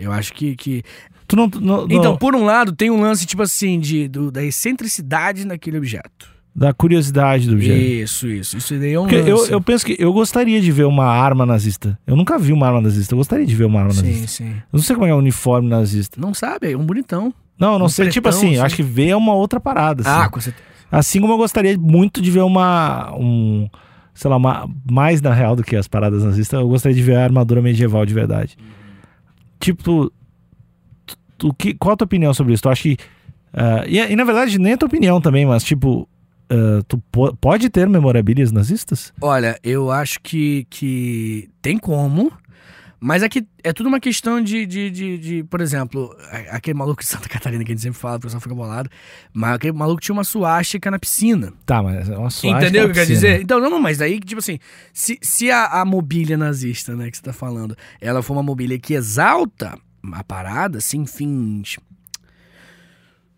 Eu 0.00 0.12
acho 0.12 0.32
que. 0.32 0.56
que... 0.56 0.82
Tu 1.28 1.36
não... 1.36 1.46
não- 1.60 1.86
não- 1.86 1.96
Então, 1.96 2.16
por 2.16 2.34
um 2.34 2.44
lado, 2.44 2.72
tem 2.72 2.90
um 2.90 3.00
lance, 3.00 3.24
tipo 3.26 3.42
assim, 3.42 3.78
de, 3.78 4.08
do- 4.08 4.30
da 4.32 4.42
excentricidade 4.42 5.44
naquele 5.46 5.78
objeto. 5.78 6.28
da 6.54 6.72
curiosidade 6.74 7.46
do 7.46 7.54
objeto. 7.54 7.78
Isso, 7.80 8.26
isso. 8.26 8.56
Isso 8.58 8.74
daí 8.78 8.92
é 8.94 9.00
um 9.00 9.08
eu, 9.08 9.36
lance. 9.38 9.52
eu 9.52 9.60
penso 9.60 9.86
que 9.86 9.94
eu 9.98 10.12
gostaria 10.12 10.60
de 10.60 10.72
ver 10.72 10.84
uma 10.86 11.04
arma 11.06 11.46
nazista. 11.46 11.96
Eu 12.06 12.16
nunca 12.16 12.38
vi 12.38 12.52
uma 12.52 12.66
arma 12.66 12.80
nazista. 12.80 13.14
Eu 13.14 13.18
gostaria 13.18 13.46
de 13.46 13.54
ver 13.54 13.64
uma 13.66 13.78
arma 13.80 13.92
Sim, 13.92 14.02
nazista. 14.06 14.26
sim. 14.26 14.48
Eu 14.50 14.62
não 14.72 14.80
sei 14.82 14.96
como 14.96 15.06
é 15.06 15.14
o 15.14 15.18
uniforme 15.18 15.68
nazista. 15.68 16.20
Não 16.20 16.34
sabe, 16.34 16.72
é 16.72 16.76
um 16.76 16.84
bonitão. 16.84 17.32
Não, 17.58 17.74
eu 17.74 17.78
não 17.78 17.86
Um 17.86 17.88
sei. 17.90 18.08
tipo 18.08 18.22
pretão, 18.28 18.38
assim, 18.40 18.54
assim. 18.56 18.64
acho 18.64 18.74
que 18.76 18.82
ver 18.82 19.08
é 19.10 19.16
uma 19.16 19.34
outra 19.34 19.60
parada. 19.60 20.02
assim. 20.02 20.10
Ah, 20.10 20.28
com 20.28 20.40
certeza. 20.40 20.64
Assim 20.90 21.20
como 21.20 21.32
eu 21.34 21.36
gostaria 21.38 21.78
muito 21.78 22.20
de 22.20 22.30
ver 22.32 22.40
uma. 22.42 23.14
Um, 23.16 23.68
sei 24.12 24.28
lá, 24.28 24.36
uma, 24.36 24.68
mais 24.90 25.22
na 25.22 25.32
real 25.32 25.54
do 25.54 25.62
que 25.62 25.76
as 25.76 25.86
paradas 25.86 26.24
nazistas, 26.24 26.58
eu 26.60 26.66
gostaria 26.68 26.96
de 26.96 27.02
ver 27.02 27.14
a 27.16 27.22
armadura 27.22 27.62
medieval 27.62 28.04
de 28.04 28.12
verdade. 28.12 28.56
Tipo, 29.60 30.10
tu- 31.38 31.54
que, 31.54 31.74
qual 31.74 31.92
a 31.94 31.96
tua 31.96 32.04
opinião 32.06 32.32
sobre 32.34 32.54
isso? 32.54 32.62
Tu 32.62 32.68
acha 32.68 32.82
que. 32.82 32.96
ah, 33.52 33.84
e, 33.86 33.98
e, 33.98 34.16
na 34.16 34.24
verdade, 34.24 34.58
nem 34.58 34.72
a 34.72 34.76
tua 34.76 34.86
opinião 34.88 35.20
também, 35.20 35.46
mas 35.46 35.62
tipo. 35.62 36.08
ah, 36.50 36.82
tu 36.88 36.98
po- 37.12 37.36
pode 37.36 37.68
ter 37.70 37.88
memorabilias 37.88 38.50
nazistas? 38.52 39.12
Olha, 39.20 39.58
eu 39.62 39.90
acho 39.90 40.18
que, 40.20 40.66
que 40.70 41.48
tem 41.62 41.78
como, 41.78 42.32
mas 43.00 43.22
aqui 43.22 43.46
é 43.64 43.72
tudo 43.72 43.88
uma 43.88 43.98
questão 43.98 44.42
de, 44.42 44.66
de, 44.66 44.90
de, 44.90 45.18
de, 45.18 45.44
por 45.44 45.60
exemplo, 45.62 46.14
aquele 46.50 46.76
maluco 46.78 47.00
de 47.02 47.08
Santa 47.08 47.28
Catarina 47.28 47.64
que 47.64 47.72
a 47.72 47.74
gente 47.74 47.82
sempre 47.82 47.98
fala, 47.98 48.18
o 48.18 48.20
pessoal 48.20 48.40
fica 48.40 48.54
bolado, 48.54 48.90
mas 49.32 49.54
aquele 49.54 49.72
maluco 49.72 50.00
tinha 50.02 50.12
uma 50.12 50.22
suástica 50.24 50.90
na 50.90 50.98
piscina. 50.98 51.52
Tá, 51.64 51.82
mas 51.82 52.08
é 52.10 52.16
uma 52.16 52.28
suástica 52.30 52.58
Entendeu 52.66 52.82
o 52.82 52.84
que 52.86 52.90
eu 52.90 52.94
quero 52.94 53.06
dizer? 53.06 53.40
Então, 53.40 53.58
não, 53.58 53.70
não, 53.70 53.80
mas 53.80 53.98
daí, 53.98 54.20
tipo 54.20 54.38
assim, 54.40 54.58
se, 54.92 55.18
se 55.22 55.50
a, 55.50 55.80
a 55.80 55.84
mobília 55.84 56.36
nazista, 56.36 56.94
né, 56.94 57.10
que 57.10 57.16
você 57.16 57.22
tá 57.22 57.32
falando, 57.32 57.74
ela 58.00 58.22
for 58.22 58.34
uma 58.34 58.42
mobília 58.42 58.78
que 58.78 58.92
exalta 58.94 59.78
a 60.12 60.22
parada, 60.24 60.80
sem 60.80 61.06
fins. 61.06 61.78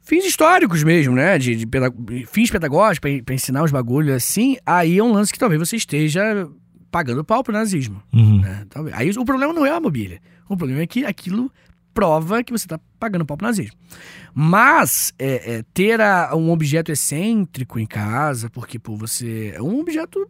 Fins 0.05 0.25
históricos 0.25 0.83
mesmo, 0.83 1.15
né? 1.15 1.39
De, 1.39 1.55
de 1.55 1.67
peda- 1.67 1.93
fins 2.27 2.51
pedagógicos, 2.51 3.21
pra 3.25 3.35
ensinar 3.35 3.63
os 3.63 3.71
bagulhos 3.71 4.15
assim, 4.15 4.57
aí 4.67 4.99
é 4.99 5.03
um 5.03 5.13
lance 5.13 5.33
que 5.33 5.39
talvez 5.39 5.61
você 5.61 5.77
esteja 5.77 6.49
pagando 6.93 7.25
pau 7.25 7.43
pro 7.43 7.53
nazismo. 7.53 8.01
Uhum. 8.13 8.41
Né? 8.43 8.65
Aí 8.93 9.11
o 9.11 9.25
problema 9.25 9.53
não 9.53 9.67
é 9.67 9.71
a 9.71 9.81
mobília. 9.81 10.21
O 10.49 10.57
problema 10.57 10.83
é 10.83 10.87
que 10.87 11.05
aquilo 11.05 11.51
prova 11.95 12.45
que 12.45 12.53
você 12.53 12.67
está 12.67 12.79
pagando 13.01 13.25
pau 13.27 13.37
pro 13.37 13.47
nazismo. 13.47 13.77
Mas 14.35 15.13
é, 15.19 15.57
é, 15.57 15.65
ter 15.75 16.01
a- 16.01 16.35
um 16.37 16.51
objeto 16.51 16.93
excêntrico 16.93 17.79
em 17.79 17.87
casa, 17.87 18.49
porque 18.51 18.79
pô, 18.79 18.95
você 18.97 19.53
é 19.57 19.63
um 19.63 19.81
objeto. 19.81 20.29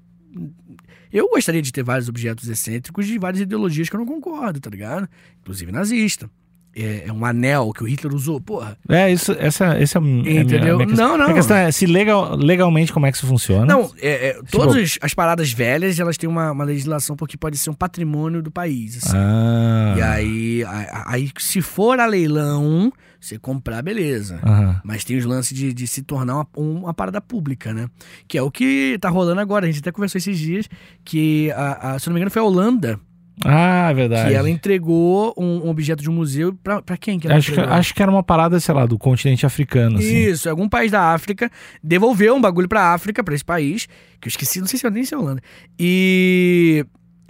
Eu 1.13 1.29
gostaria 1.29 1.61
de 1.61 1.71
ter 1.73 1.83
vários 1.83 2.09
objetos 2.09 2.49
excêntricos 2.49 3.07
de 3.07 3.19
várias 3.19 3.43
ideologias 3.43 3.89
que 3.89 3.95
eu 3.97 4.01
não 4.01 4.07
concordo, 4.07 4.61
tá 4.61 4.71
ligado? 4.71 5.09
Inclusive 5.41 5.71
nazista. 5.71 6.31
É, 6.75 7.05
é 7.09 7.13
um 7.13 7.23
anel 7.25 7.71
que 7.75 7.83
o 7.83 7.87
Hitler 7.87 8.15
usou, 8.15 8.41
porra. 8.41 8.79
É, 8.89 9.13
isso, 9.13 9.33
essa, 9.39 9.67
essa 9.75 9.99
é 9.99 10.01
minha, 10.01 10.41
Entendeu? 10.41 10.75
a 10.75 10.77
minha 10.77 10.87
questão. 10.89 11.09
Não, 11.09 11.19
não. 11.19 11.27
A 11.27 11.35
questão 11.35 11.57
é 11.57 11.71
se 11.71 11.85
legal, 11.85 12.35
legalmente 12.35 12.93
como 12.93 13.05
é 13.05 13.11
que 13.11 13.19
isso 13.19 13.27
funciona. 13.27 13.67
Não, 13.67 13.91
é, 14.01 14.29
é, 14.29 14.41
todas 14.51 14.99
as 15.03 15.13
paradas 15.15 15.53
velhas, 15.53 16.01
elas 16.01 16.17
têm 16.17 16.29
uma, 16.31 16.51
uma 16.51 16.65
legislação 16.65 17.15
porque 17.15 17.37
pode 17.37 17.59
ser 17.59 17.69
um 17.69 17.75
patrimônio 17.75 18.41
do 18.43 18.51
país. 18.51 18.97
assim. 19.05 19.17
Ah. 19.17 19.95
E 19.99 20.03
aí, 20.03 20.65
aí, 21.07 21.31
se 21.39 21.61
for 21.61 22.01
a 22.01 22.07
leilão, 22.07 22.91
você 23.21 23.39
comprar, 23.39 23.83
beleza. 23.83 24.41
Aham. 24.43 24.81
Mas 24.83 25.05
tem 25.05 25.19
os 25.19 25.25
lances 25.27 25.57
de, 25.57 25.75
de 25.75 25.87
se 25.87 26.01
tornar 26.03 26.37
uma, 26.37 26.47
um- 26.57 26.79
uma 26.85 26.95
parada 26.95 27.21
pública, 27.21 27.75
né? 27.75 27.87
Que 28.27 28.39
é 28.39 28.43
o 28.43 28.51
que 28.51 28.97
tá 28.99 29.11
rolando 29.11 29.41
agora. 29.43 29.67
A 29.67 29.69
gente 29.71 29.81
até 29.81 29.93
conversou 29.93 30.19
esses 30.19 30.39
dias 30.39 30.69
que, 31.05 31.51
a, 31.53 31.93
a- 31.93 31.99
se 31.99 32.07
não 32.09 32.15
me 32.15 32.21
engano, 32.21 32.31
foi 32.31 32.41
a 32.41 32.45
Holanda 32.47 32.99
Ah, 33.45 33.91
é 33.91 33.95
verdade. 33.95 34.29
que 34.31 34.35
ela 34.37 34.49
entregou 34.51 35.35
um, 35.39 35.67
um 35.67 35.71
objeto 35.71 36.03
de 36.03 36.11
um 36.11 36.13
museu 36.13 36.55
pra, 36.63 36.83
pra 36.83 36.97
quem 36.97 37.19
que 37.19 37.27
acho, 37.33 37.53
que, 37.53 37.61
acho 37.61 37.95
que 37.95 38.03
era 38.03 38.11
uma 38.11 38.23
parada, 38.23 38.61
sei 38.61 38.75
lá, 38.75 38.85
do 38.87 38.99
continente 38.99 39.47
africano, 39.47 39.99
assim. 39.99 40.27
Isso, 40.27 40.49
algum 40.51 40.69
país 40.69 40.93
da 40.93 41.13
África 41.15 41.51
devolveu 41.83 42.35
um 42.37 42.41
bagulho 42.41 42.69
pra 42.69 42.93
África, 42.93 43.25
pra 43.25 43.35
esse 43.35 43.45
país, 43.45 43.87
que 44.21 44.29
eu 44.29 44.31
esqueci, 44.31 44.61
não 44.61 44.67
sei 44.67 44.79
se 44.79 44.87
eu 44.87 44.91
nem 44.91 45.05
sei 45.05 45.17
Holanda. 45.19 45.41
E 45.79 46.85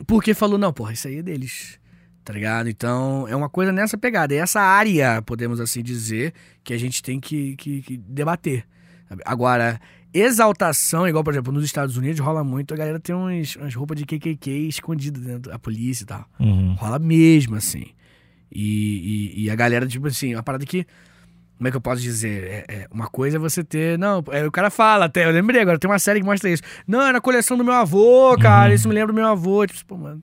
porque 0.06 0.34
falou, 0.34 0.58
não, 0.58 0.72
porra, 0.72 0.92
isso 0.92 1.06
aí 1.08 1.18
é 1.18 1.22
deles. 1.22 1.78
Tá 2.24 2.32
ligado? 2.32 2.68
Então, 2.68 3.26
é 3.28 3.34
uma 3.34 3.48
coisa 3.48 3.72
nessa 3.72 3.96
pegada. 3.98 4.32
É 4.34 4.38
essa 4.38 4.60
área, 4.60 5.20
podemos 5.22 5.58
assim 5.60 5.82
dizer, 5.82 6.32
que 6.62 6.72
a 6.72 6.78
gente 6.78 7.02
tem 7.02 7.18
que, 7.18 7.56
que- 7.56 7.82
que 7.82 7.96
debater. 7.96 8.64
Agora, 9.24 9.80
exaltação, 10.12 11.06
igual, 11.08 11.24
por 11.24 11.32
exemplo, 11.32 11.52
nos 11.52 11.64
Estados 11.64 11.96
Unidos 11.96 12.20
rola 12.20 12.44
muito, 12.44 12.74
a 12.74 12.76
galera 12.76 13.00
tem 13.00 13.14
uns, 13.14 13.56
umas 13.56 13.74
roupas 13.74 13.98
de 13.98 14.04
KKK 14.04 14.68
escondidas 14.68 15.22
dentro 15.22 15.50
da 15.50 15.58
polícia 15.58 16.04
e 16.04 16.06
tal. 16.06 16.24
Uhum. 16.38 16.74
Rola 16.74 16.98
mesmo, 16.98 17.56
assim. 17.56 17.86
E, 18.50 19.32
e, 19.36 19.44
e 19.44 19.50
a 19.50 19.54
galera, 19.54 19.86
tipo 19.86 20.06
assim, 20.06 20.34
uma 20.34 20.42
parada 20.42 20.64
que. 20.66 20.86
Como 21.56 21.68
é 21.68 21.70
que 21.70 21.76
eu 21.76 21.80
posso 21.80 22.02
dizer? 22.02 22.44
É, 22.44 22.64
é, 22.68 22.88
uma 22.90 23.06
coisa 23.06 23.36
é 23.36 23.40
você 23.40 23.62
ter. 23.62 23.96
Não, 23.96 24.22
é, 24.32 24.44
o 24.46 24.50
cara 24.50 24.68
fala 24.68 25.04
até. 25.04 25.24
Eu 25.24 25.30
lembrei 25.30 25.60
agora, 25.62 25.78
tem 25.78 25.88
uma 25.88 25.98
série 25.98 26.20
que 26.20 26.26
mostra 26.26 26.50
isso. 26.50 26.62
Não, 26.86 27.00
é 27.00 27.12
na 27.12 27.20
coleção 27.20 27.56
do 27.56 27.64
meu 27.64 27.72
avô, 27.72 28.36
cara. 28.36 28.74
Isso 28.74 28.88
me 28.88 28.94
lembra 28.94 29.12
do 29.12 29.16
meu 29.16 29.26
avô. 29.26 29.64
Tipo, 29.66 29.86
pô, 29.86 29.96
mano. 29.96 30.22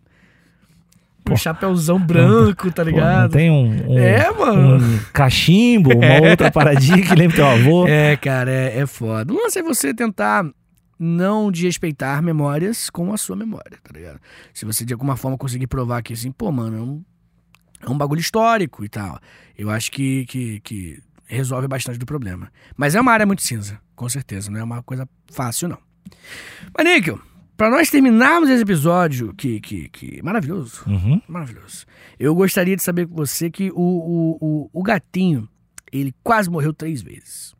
Pô. 1.29 1.37
chapéuzão 1.37 1.99
branco, 1.99 2.71
tá 2.71 2.83
Pô, 2.83 2.89
ligado? 2.89 3.31
tem 3.31 3.49
um, 3.51 3.91
um, 3.93 3.97
É, 3.99 4.31
mano. 4.31 4.77
um 4.83 4.99
cachimbo, 5.13 5.91
uma 5.95 6.21
outra 6.29 6.51
paradinha 6.51 7.01
que 7.01 7.15
lembra 7.15 7.35
teu 7.37 7.47
avô. 7.47 7.87
É, 7.87 8.15
cara, 8.17 8.51
é, 8.51 8.79
é 8.79 8.85
foda. 8.85 9.33
O 9.33 9.37
lance 9.37 9.59
é 9.59 9.63
você 9.63 9.93
tentar 9.93 10.45
não 10.97 11.49
desrespeitar 11.51 12.21
memórias 12.21 12.89
com 12.89 13.13
a 13.13 13.17
sua 13.17 13.35
memória, 13.35 13.77
tá 13.83 13.91
ligado? 13.93 14.19
Se 14.53 14.65
você 14.65 14.83
de 14.83 14.93
alguma 14.93 15.15
forma 15.15 15.37
conseguir 15.37 15.67
provar 15.67 16.01
que 16.01 16.11
assim, 16.13 16.31
pô, 16.31 16.51
mano, 16.51 16.77
é 16.77 16.81
um, 16.81 17.03
é 17.87 17.89
um 17.89 17.97
bagulho 17.97 18.19
histórico 18.19 18.83
e 18.83 18.89
tal, 18.89 19.17
eu 19.57 19.69
acho 19.69 19.89
que, 19.91 20.25
que, 20.25 20.59
que 20.59 20.99
resolve 21.25 21.67
bastante 21.69 21.97
do 21.97 22.05
problema. 22.05 22.51
Mas 22.75 22.95
é 22.95 22.99
uma 23.01 23.13
área 23.13 23.25
muito 23.25 23.41
cinza, 23.41 23.79
com 23.95 24.09
certeza, 24.09 24.51
não 24.51 24.59
é 24.59 24.63
uma 24.63 24.83
coisa 24.83 25.07
fácil, 25.31 25.69
não. 25.69 25.77
Mas, 26.77 26.85
Níquel, 26.85 27.19
pra 27.59 27.69
nós 27.69 27.89
terminarmos 27.89 28.49
esse 28.49 28.61
episódio, 28.63 29.33
que, 29.35 29.59
que, 29.59 29.89
que 29.89 30.23
maravilhoso, 30.23 30.81
Uhum. 30.87 31.21
maravilhoso, 31.27 31.85
eu 32.17 32.33
gostaria 32.33 32.73
de 32.73 32.81
saber 32.81 33.05
com 33.05 33.13
você 33.15 33.49
que 33.51 33.69
o, 33.71 33.75
o, 33.75 34.37
o, 34.39 34.69
o 34.71 34.81
gatinho, 34.81 35.45
ele 35.91 36.15
quase 36.23 36.49
morreu 36.49 36.73
três 36.73 37.01
vezes. 37.01 37.53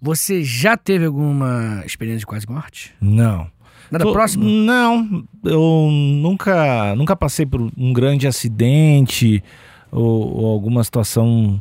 Você 0.00 0.44
já 0.44 0.76
teve 0.76 1.06
alguma 1.06 1.82
experiência 1.84 2.20
de 2.20 2.26
quase 2.26 2.46
morte? 2.48 2.94
Não. 3.00 3.50
Nada 3.90 4.04
Tô- 4.04 4.12
próximo? 4.12 4.44
Não, 4.44 5.26
eu 5.44 5.88
nunca, 5.90 6.94
nunca 6.94 7.16
passei 7.16 7.46
por 7.46 7.60
um 7.76 7.92
grande 7.92 8.26
acidente 8.28 9.42
ou, 9.90 10.36
ou 10.38 10.46
alguma 10.52 10.84
situação 10.84 11.60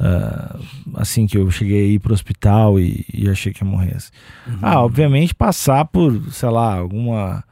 ah, 0.00 0.56
assim 0.94 1.26
que 1.26 1.36
eu 1.36 1.50
cheguei 1.50 1.82
a 1.82 1.88
ir 1.92 1.98
pro 1.98 2.14
hospital 2.14 2.80
e, 2.80 3.04
e 3.12 3.28
achei 3.28 3.52
que 3.52 3.62
ia 3.62 3.70
morrer. 3.70 3.96
assim. 3.96 4.10
Uhum. 4.46 4.58
Ah, 4.62 4.80
obviamente 4.82 5.34
passar 5.34 5.84
por, 5.84 6.18
sei 6.32 6.48
lá, 6.48 6.74
alguma 6.76 7.44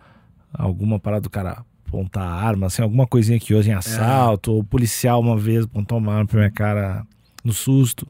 alguma 0.52 0.98
parada 0.98 1.22
do 1.22 1.30
cara 1.30 1.58
apontar 1.86 2.22
arma, 2.26 2.66
assim, 2.66 2.82
alguma 2.82 3.06
coisinha 3.06 3.38
que 3.38 3.54
hoje 3.54 3.70
em 3.70 3.74
assalto, 3.74 4.52
ou 4.52 4.64
policial 4.64 5.20
uma 5.20 5.36
vez 5.36 5.64
apontou 5.64 5.98
uma 5.98 6.12
arma 6.12 6.26
pra 6.26 6.38
minha 6.38 6.50
cara 6.50 7.02
no 7.44 7.52
susto. 7.52 8.06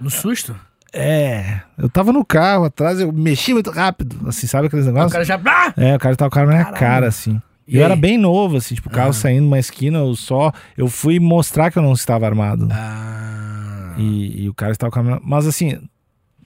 No 0.00 0.10
susto? 0.10 0.54
É, 0.92 1.60
eu 1.76 1.88
tava 1.88 2.12
no 2.12 2.24
carro 2.24 2.64
atrás, 2.64 3.00
eu 3.00 3.12
mexi 3.12 3.52
muito 3.52 3.70
rápido, 3.70 4.16
assim, 4.28 4.46
sabe 4.46 4.66
aqueles 4.68 4.84
O 4.86 4.88
negócios? 4.88 5.12
cara 5.12 5.24
já. 5.24 5.40
Ah! 5.44 5.72
É, 5.76 5.96
o 5.96 5.98
cara 5.98 6.16
tava 6.16 6.30
com 6.30 6.38
a 6.38 6.42
arma 6.42 6.52
na 6.54 6.58
minha 6.60 6.72
cara, 6.72 7.06
assim. 7.08 7.40
E 7.68 7.76
eu 7.76 7.80
aí? 7.80 7.84
era 7.86 7.96
bem 7.96 8.16
novo, 8.16 8.56
assim, 8.56 8.74
tipo, 8.76 8.88
o 8.88 8.92
carro 8.92 9.06
Aham. 9.08 9.12
saindo 9.12 9.42
numa 9.44 9.58
esquina, 9.58 9.98
eu 9.98 10.14
só. 10.14 10.52
Eu 10.76 10.86
fui 10.88 11.18
mostrar 11.18 11.70
que 11.70 11.78
eu 11.78 11.82
não 11.82 11.92
estava 11.92 12.24
armado. 12.26 12.68
Ah. 12.70 13.55
E, 13.98 14.44
e 14.44 14.48
o 14.48 14.54
cara 14.54 14.72
estava 14.72 14.96
arma. 14.98 15.20
Mas 15.24 15.46
assim, 15.46 15.78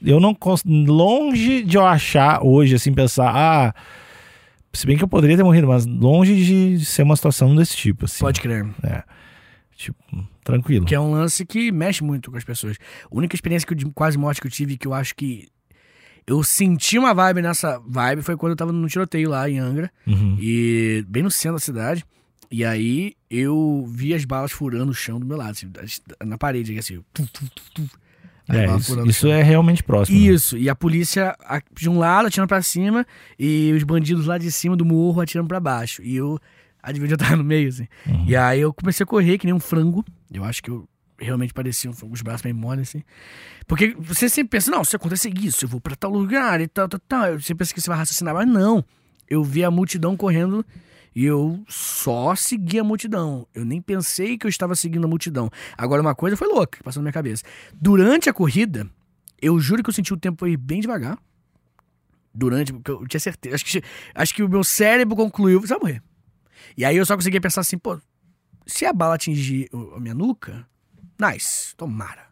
eu 0.02 0.20
não. 0.20 0.34
cons- 0.34 0.64
Longe 0.64 1.62
de 1.62 1.76
eu 1.76 1.86
achar 1.86 2.42
hoje, 2.44 2.74
assim, 2.74 2.92
pensar, 2.92 3.30
ah. 3.34 3.74
Se 4.72 4.86
bem 4.86 4.96
que 4.96 5.02
eu 5.02 5.08
poderia 5.08 5.36
ter 5.36 5.42
morrido, 5.42 5.66
mas 5.66 5.84
longe 5.84 6.36
de 6.76 6.84
ser 6.84 7.02
uma 7.02 7.16
situação 7.16 7.54
desse 7.56 7.76
tipo, 7.76 8.04
assim. 8.04 8.20
Pode 8.20 8.40
crer. 8.40 8.64
É. 8.84 9.02
Tipo, 9.76 9.98
tranquilo. 10.44 10.84
Que 10.86 10.94
é 10.94 11.00
um 11.00 11.10
lance 11.10 11.44
que 11.44 11.72
mexe 11.72 12.04
muito 12.04 12.30
com 12.30 12.36
as 12.36 12.44
pessoas. 12.44 12.76
A 13.04 13.08
única 13.10 13.34
experiência 13.34 13.66
que 13.66 13.72
eu, 13.72 13.76
de 13.76 13.86
quase 13.86 14.16
morte 14.16 14.40
que 14.40 14.46
eu 14.46 14.50
tive 14.50 14.76
que 14.76 14.86
eu 14.86 14.94
acho 14.94 15.14
que. 15.16 15.48
Eu 16.26 16.44
senti 16.44 16.98
uma 16.98 17.12
vibe 17.12 17.42
nessa 17.42 17.80
vibe 17.84 18.22
foi 18.22 18.36
quando 18.36 18.50
eu 18.52 18.56
tava 18.56 18.70
no 18.72 18.86
tiroteio 18.86 19.30
lá 19.30 19.50
em 19.50 19.58
Angra. 19.58 19.90
Uhum. 20.06 20.36
E 20.38 21.04
bem 21.08 21.22
no 21.24 21.30
centro 21.30 21.56
da 21.56 21.60
cidade. 21.64 22.04
E 22.50 22.64
aí 22.64 23.14
eu 23.30 23.86
vi 23.88 24.12
as 24.12 24.24
balas 24.24 24.50
furando 24.50 24.90
o 24.90 24.94
chão 24.94 25.20
do 25.20 25.26
meu 25.26 25.36
lado, 25.36 25.50
assim, 25.50 25.70
na 26.24 26.36
parede, 26.36 26.76
assim. 26.76 27.00
Tu, 27.12 27.26
tu, 27.26 27.48
tu, 27.54 27.62
tu. 27.74 27.90
As 28.48 28.56
É, 28.56 28.76
isso, 28.76 29.06
isso 29.06 29.28
é 29.28 29.42
realmente 29.42 29.82
próximo. 29.84 30.18
né? 30.18 30.24
Isso, 30.26 30.58
e 30.58 30.68
a 30.68 30.74
polícia 30.74 31.36
de 31.72 31.88
um 31.88 31.98
lado 31.98 32.26
atirando 32.26 32.48
pra 32.48 32.60
cima 32.60 33.06
e 33.38 33.72
os 33.72 33.84
bandidos 33.84 34.26
lá 34.26 34.36
de 34.36 34.50
cima 34.50 34.76
do 34.76 34.84
morro 34.84 35.20
atirando 35.20 35.46
pra 35.46 35.60
baixo. 35.60 36.02
E 36.02 36.16
eu, 36.16 36.40
adivinha, 36.82 37.12
eu 37.12 37.18
tava 37.18 37.36
no 37.36 37.44
meio, 37.44 37.68
assim. 37.68 37.86
Uhum. 38.06 38.24
E 38.26 38.34
aí 38.34 38.60
eu 38.60 38.74
comecei 38.74 39.04
a 39.04 39.06
correr 39.06 39.38
que 39.38 39.46
nem 39.46 39.54
um 39.54 39.60
frango. 39.60 40.04
Eu 40.32 40.42
acho 40.42 40.60
que 40.60 40.70
eu 40.70 40.88
realmente 41.20 41.54
parecia 41.54 41.88
um 41.88 41.92
frango, 41.92 42.14
os 42.14 42.22
braços 42.22 42.42
meio 42.42 42.56
mole, 42.56 42.80
assim. 42.80 43.04
Porque 43.68 43.94
você 43.96 44.28
sempre 44.28 44.50
pensa, 44.50 44.72
não, 44.72 44.82
se 44.82 44.96
acontecer 44.96 45.32
isso, 45.38 45.66
eu 45.66 45.68
vou 45.68 45.80
pra 45.80 45.94
tal 45.94 46.10
lugar 46.10 46.60
e 46.60 46.66
tal, 46.66 46.88
tal, 46.88 47.00
tal. 47.06 47.38
Você 47.38 47.54
pensa 47.54 47.72
que 47.72 47.80
você 47.80 47.88
vai 47.88 47.98
raciocinar, 47.98 48.34
mas 48.34 48.48
não. 48.48 48.84
Eu 49.28 49.44
vi 49.44 49.62
a 49.62 49.70
multidão 49.70 50.16
correndo 50.16 50.66
e 51.14 51.24
eu 51.24 51.62
só 51.68 52.34
segui 52.34 52.78
a 52.78 52.84
multidão. 52.84 53.46
Eu 53.54 53.64
nem 53.64 53.80
pensei 53.80 54.38
que 54.38 54.46
eu 54.46 54.48
estava 54.48 54.74
seguindo 54.74 55.04
a 55.04 55.08
multidão. 55.08 55.50
Agora, 55.76 56.00
uma 56.00 56.14
coisa 56.14 56.36
foi 56.36 56.48
louca, 56.48 56.78
passou 56.82 57.00
na 57.00 57.04
minha 57.04 57.12
cabeça. 57.12 57.42
Durante 57.74 58.30
a 58.30 58.32
corrida, 58.32 58.88
eu 59.40 59.58
juro 59.58 59.82
que 59.82 59.90
eu 59.90 59.94
senti 59.94 60.12
o 60.12 60.16
tempo 60.16 60.46
ir 60.46 60.56
bem 60.56 60.80
devagar. 60.80 61.18
Durante, 62.32 62.72
porque 62.72 62.90
eu 62.90 63.06
tinha 63.08 63.20
certeza. 63.20 63.56
Acho 63.56 63.64
que, 63.64 63.82
acho 64.14 64.34
que 64.34 64.42
o 64.42 64.48
meu 64.48 64.62
cérebro 64.62 65.16
concluiu, 65.16 65.60
você 65.60 65.74
vai 65.74 65.80
morrer. 65.80 66.02
E 66.76 66.84
aí 66.84 66.96
eu 66.96 67.04
só 67.04 67.16
conseguia 67.16 67.40
pensar 67.40 67.62
assim, 67.62 67.76
pô, 67.76 68.00
se 68.66 68.86
a 68.86 68.92
bala 68.92 69.16
atingir 69.16 69.68
a 69.72 69.98
minha 69.98 70.14
nuca, 70.14 70.64
nice, 71.20 71.74
tomara. 71.76 72.29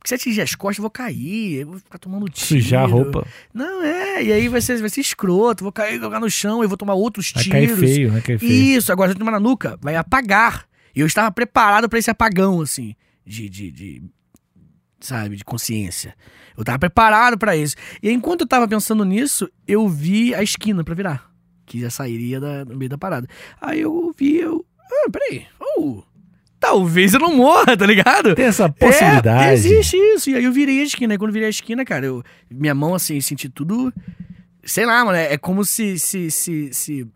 Porque 0.00 0.08
se 0.08 0.14
atingir 0.14 0.40
as 0.40 0.54
costas, 0.54 0.78
eu 0.78 0.82
vou 0.82 0.90
cair, 0.90 1.60
eu 1.60 1.66
vou 1.66 1.78
ficar 1.78 1.98
tomando 1.98 2.26
tiro. 2.30 2.46
Sujar 2.62 2.84
a 2.84 2.86
roupa. 2.86 3.26
Não, 3.52 3.82
é, 3.82 4.24
e 4.24 4.32
aí 4.32 4.48
vai 4.48 4.62
ser, 4.62 4.78
vai 4.78 4.88
ser 4.88 5.02
escroto, 5.02 5.62
vou 5.62 5.70
cair, 5.72 6.00
jogar 6.00 6.18
no 6.18 6.30
chão, 6.30 6.62
eu 6.62 6.68
vou 6.70 6.78
tomar 6.78 6.94
outros 6.94 7.30
Vai 7.32 7.42
tiros. 7.44 7.58
cair 7.68 7.76
feio, 7.76 8.10
vai 8.10 8.20
cair 8.22 8.38
feio. 8.38 8.50
Isso, 8.78 8.90
agora 8.90 9.10
se 9.10 9.14
eu 9.14 9.18
tomar 9.18 9.32
na 9.32 9.38
nuca, 9.40 9.78
vai 9.82 9.96
apagar. 9.96 10.64
E 10.96 11.00
eu 11.00 11.06
estava 11.06 11.30
preparado 11.30 11.86
pra 11.86 11.98
esse 11.98 12.10
apagão, 12.10 12.62
assim, 12.62 12.94
de, 13.26 13.48
de, 13.50 13.70
de- 13.70 14.02
sabe, 15.00 15.36
de 15.36 15.44
consciência. 15.44 16.16
Eu 16.56 16.64
tava 16.64 16.78
preparado 16.78 17.36
pra 17.38 17.54
isso. 17.56 17.76
E 18.02 18.10
enquanto 18.10 18.40
eu 18.42 18.46
tava 18.46 18.66
pensando 18.66 19.04
nisso, 19.04 19.50
eu 19.68 19.86
vi 19.86 20.34
a 20.34 20.42
esquina 20.42 20.82
pra 20.82 20.94
virar, 20.94 21.30
que 21.66 21.78
já 21.80 21.90
sairia 21.90 22.40
da, 22.40 22.64
no 22.64 22.74
meio 22.76 22.88
da 22.88 22.96
parada. 22.98 23.26
Aí 23.60 23.80
eu 23.82 24.14
vi, 24.18 24.38
eu, 24.38 24.64
ah, 24.80 25.10
peraí, 25.10 25.46
talvez 26.70 27.14
eu 27.14 27.20
não 27.20 27.36
morra, 27.36 27.76
tá 27.76 27.84
ligado? 27.86 28.34
Tem 28.34 28.44
essa 28.46 28.68
possibilidade. 28.68 29.48
É, 29.50 29.52
existe 29.52 29.96
isso. 29.96 30.30
E 30.30 30.34
aí 30.36 30.44
eu 30.44 30.52
virei 30.52 30.80
a 30.80 30.84
esquina. 30.84 31.14
E 31.14 31.18
quando 31.18 31.30
eu 31.30 31.34
virei 31.34 31.46
a 31.48 31.50
esquina, 31.50 31.84
cara, 31.84 32.06
eu, 32.06 32.22
minha 32.50 32.74
mão, 32.74 32.94
assim, 32.94 33.16
eu 33.16 33.22
senti 33.22 33.48
tudo. 33.48 33.92
Sei 34.64 34.86
lá, 34.86 35.04
mano. 35.04 35.16
É 35.16 35.34
é 35.34 35.38
como 35.38 35.64
se. 35.64 35.98
se, 35.98 36.30
se, 36.30 36.70
se- 36.72 37.06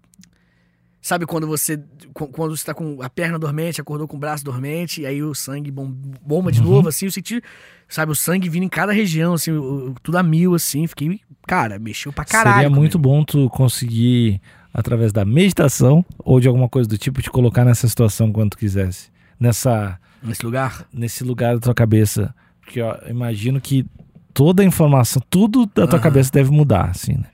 sabe 1.01 1.27
quando 1.27 1.47
você. 1.47 1.77
qu- 2.12 2.29
Quando 2.29 2.57
você 2.57 2.64
tá 2.64 2.75
com 2.75 3.01
a 3.03 3.09
perna 3.11 3.38
dormente, 3.38 3.81
acordou 3.81 4.09
com 4.09 4.17
o 4.17 4.21
braço 4.21 4.45
dormente, 4.45 5.03
e 5.03 5.07
aí 5.07 5.23
o 5.23 5.35
sangue 5.35 5.71
bom- 5.71 5.93
bomba 6.27 6.51
de 6.51 6.61
Uhum. 6.61 6.67
novo, 6.67 6.88
assim, 6.88 7.07
eu 7.07 7.12
senti. 7.12 7.43
Sabe, 7.88 8.11
o 8.11 8.14
sangue 8.14 8.49
vindo 8.49 8.64
em 8.64 8.69
cada 8.69 8.93
região, 8.93 9.35
assim, 9.35 9.53
tudo 10.03 10.17
a 10.19 10.23
mil, 10.23 10.55
assim. 10.55 10.87
Fiquei. 10.87 11.21
Cara, 11.47 11.79
mexeu 11.79 12.12
pra 12.12 12.25
caralho. 12.25 12.55
Seria 12.57 12.71
muito 12.71 12.99
comigo. 12.99 13.09
bom 13.19 13.25
tu 13.25 13.49
conseguir, 13.51 14.40
através 14.73 15.12
da 15.12 15.25
meditação 15.25 16.03
ou 16.19 16.40
de 16.40 16.49
alguma 16.49 16.69
coisa 16.69 16.88
do 16.88 16.97
tipo, 16.97 17.21
te 17.21 17.29
colocar 17.31 17.64
nessa 17.64 17.87
situação 17.87 18.33
quando 18.33 18.51
tu 18.53 18.59
quisesse. 18.59 19.12
Nessa, 19.44 19.98
Nesse 20.22 20.44
lugar. 20.44 20.87
nesse 20.92 21.22
lugar 21.24 21.54
da 21.54 21.61
tua 21.61 21.74
cabeça. 21.74 22.35
Porque 22.62 22.80
ó, 22.80 22.94
eu 23.04 23.11
imagino 23.11 23.61
que 23.61 23.85
toda 24.33 24.62
a 24.62 24.66
informação, 24.66 25.22
tudo 25.28 25.66
da 25.66 25.87
tua 25.87 25.98
Aham. 25.98 26.02
cabeça 26.02 26.30
deve 26.33 26.50
mudar, 26.50 26.90
assim, 26.90 27.12
né? 27.14 27.26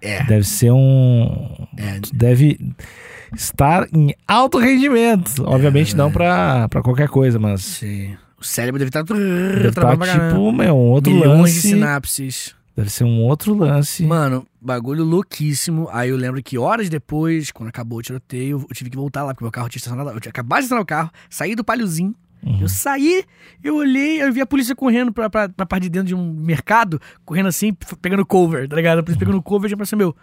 É. 0.00 0.24
Deve 0.24 0.44
ser 0.44 0.72
um. 0.72 1.66
É. 1.76 2.00
Deve 2.12 2.58
estar 3.36 3.86
em 3.94 4.12
alto 4.26 4.58
rendimento. 4.58 5.44
Obviamente 5.46 5.94
não 5.96 6.10
pra, 6.10 6.68
pra 6.68 6.82
qualquer 6.82 7.08
coisa, 7.08 7.38
mas. 7.38 7.62
Sim. 7.62 8.16
O 8.36 8.44
cérebro 8.44 8.80
deve 8.80 8.88
estar. 8.88 9.04
Deve 9.04 9.68
estar 9.68 9.96
tipo, 9.96 10.50
meu, 10.50 10.74
um 10.74 10.90
outro 10.90 11.12
Milhões 11.12 11.30
de 11.52 11.58
lance. 11.58 11.60
sinapses. 11.60 12.54
Deve 12.74 12.90
ser 12.90 13.04
um 13.04 13.20
outro 13.22 13.54
lance. 13.54 14.02
Mano, 14.02 14.46
bagulho 14.60 15.04
louquíssimo. 15.04 15.88
Aí 15.92 16.08
eu 16.08 16.16
lembro 16.16 16.42
que 16.42 16.56
horas 16.56 16.88
depois, 16.88 17.50
quando 17.50 17.68
acabou 17.68 17.98
o 17.98 18.02
tiroteio, 18.02 18.64
eu 18.68 18.74
tive 18.74 18.88
que 18.88 18.96
voltar 18.96 19.22
lá, 19.22 19.34
porque 19.34 19.44
meu 19.44 19.52
carro 19.52 19.68
tinha 19.68 19.78
estacionado. 19.78 20.10
Eu 20.10 20.20
tinha 20.20 20.30
acabado 20.30 20.60
de 20.60 20.64
estacionar 20.64 20.82
o 20.82 20.86
carro, 20.86 21.10
saí 21.28 21.54
do 21.54 21.62
palhozinho. 21.62 22.14
Uhum. 22.42 22.60
Eu 22.60 22.68
saí, 22.68 23.24
eu 23.62 23.76
olhei, 23.76 24.20
eu 24.20 24.32
vi 24.32 24.40
a 24.40 24.46
polícia 24.46 24.74
correndo 24.74 25.12
pra, 25.12 25.30
pra, 25.30 25.48
pra 25.48 25.64
parte 25.64 25.84
de 25.84 25.90
dentro 25.90 26.08
de 26.08 26.14
um 26.14 26.32
mercado, 26.32 27.00
correndo 27.24 27.46
assim, 27.46 27.72
pegando 28.00 28.26
cover, 28.26 28.68
tá 28.68 28.74
ligado? 28.74 28.98
A 28.98 29.02
polícia 29.02 29.18
pegando 29.18 29.40
cover, 29.40 29.70
já 29.70 29.76
pensei, 29.76 29.96
meu, 29.96 30.16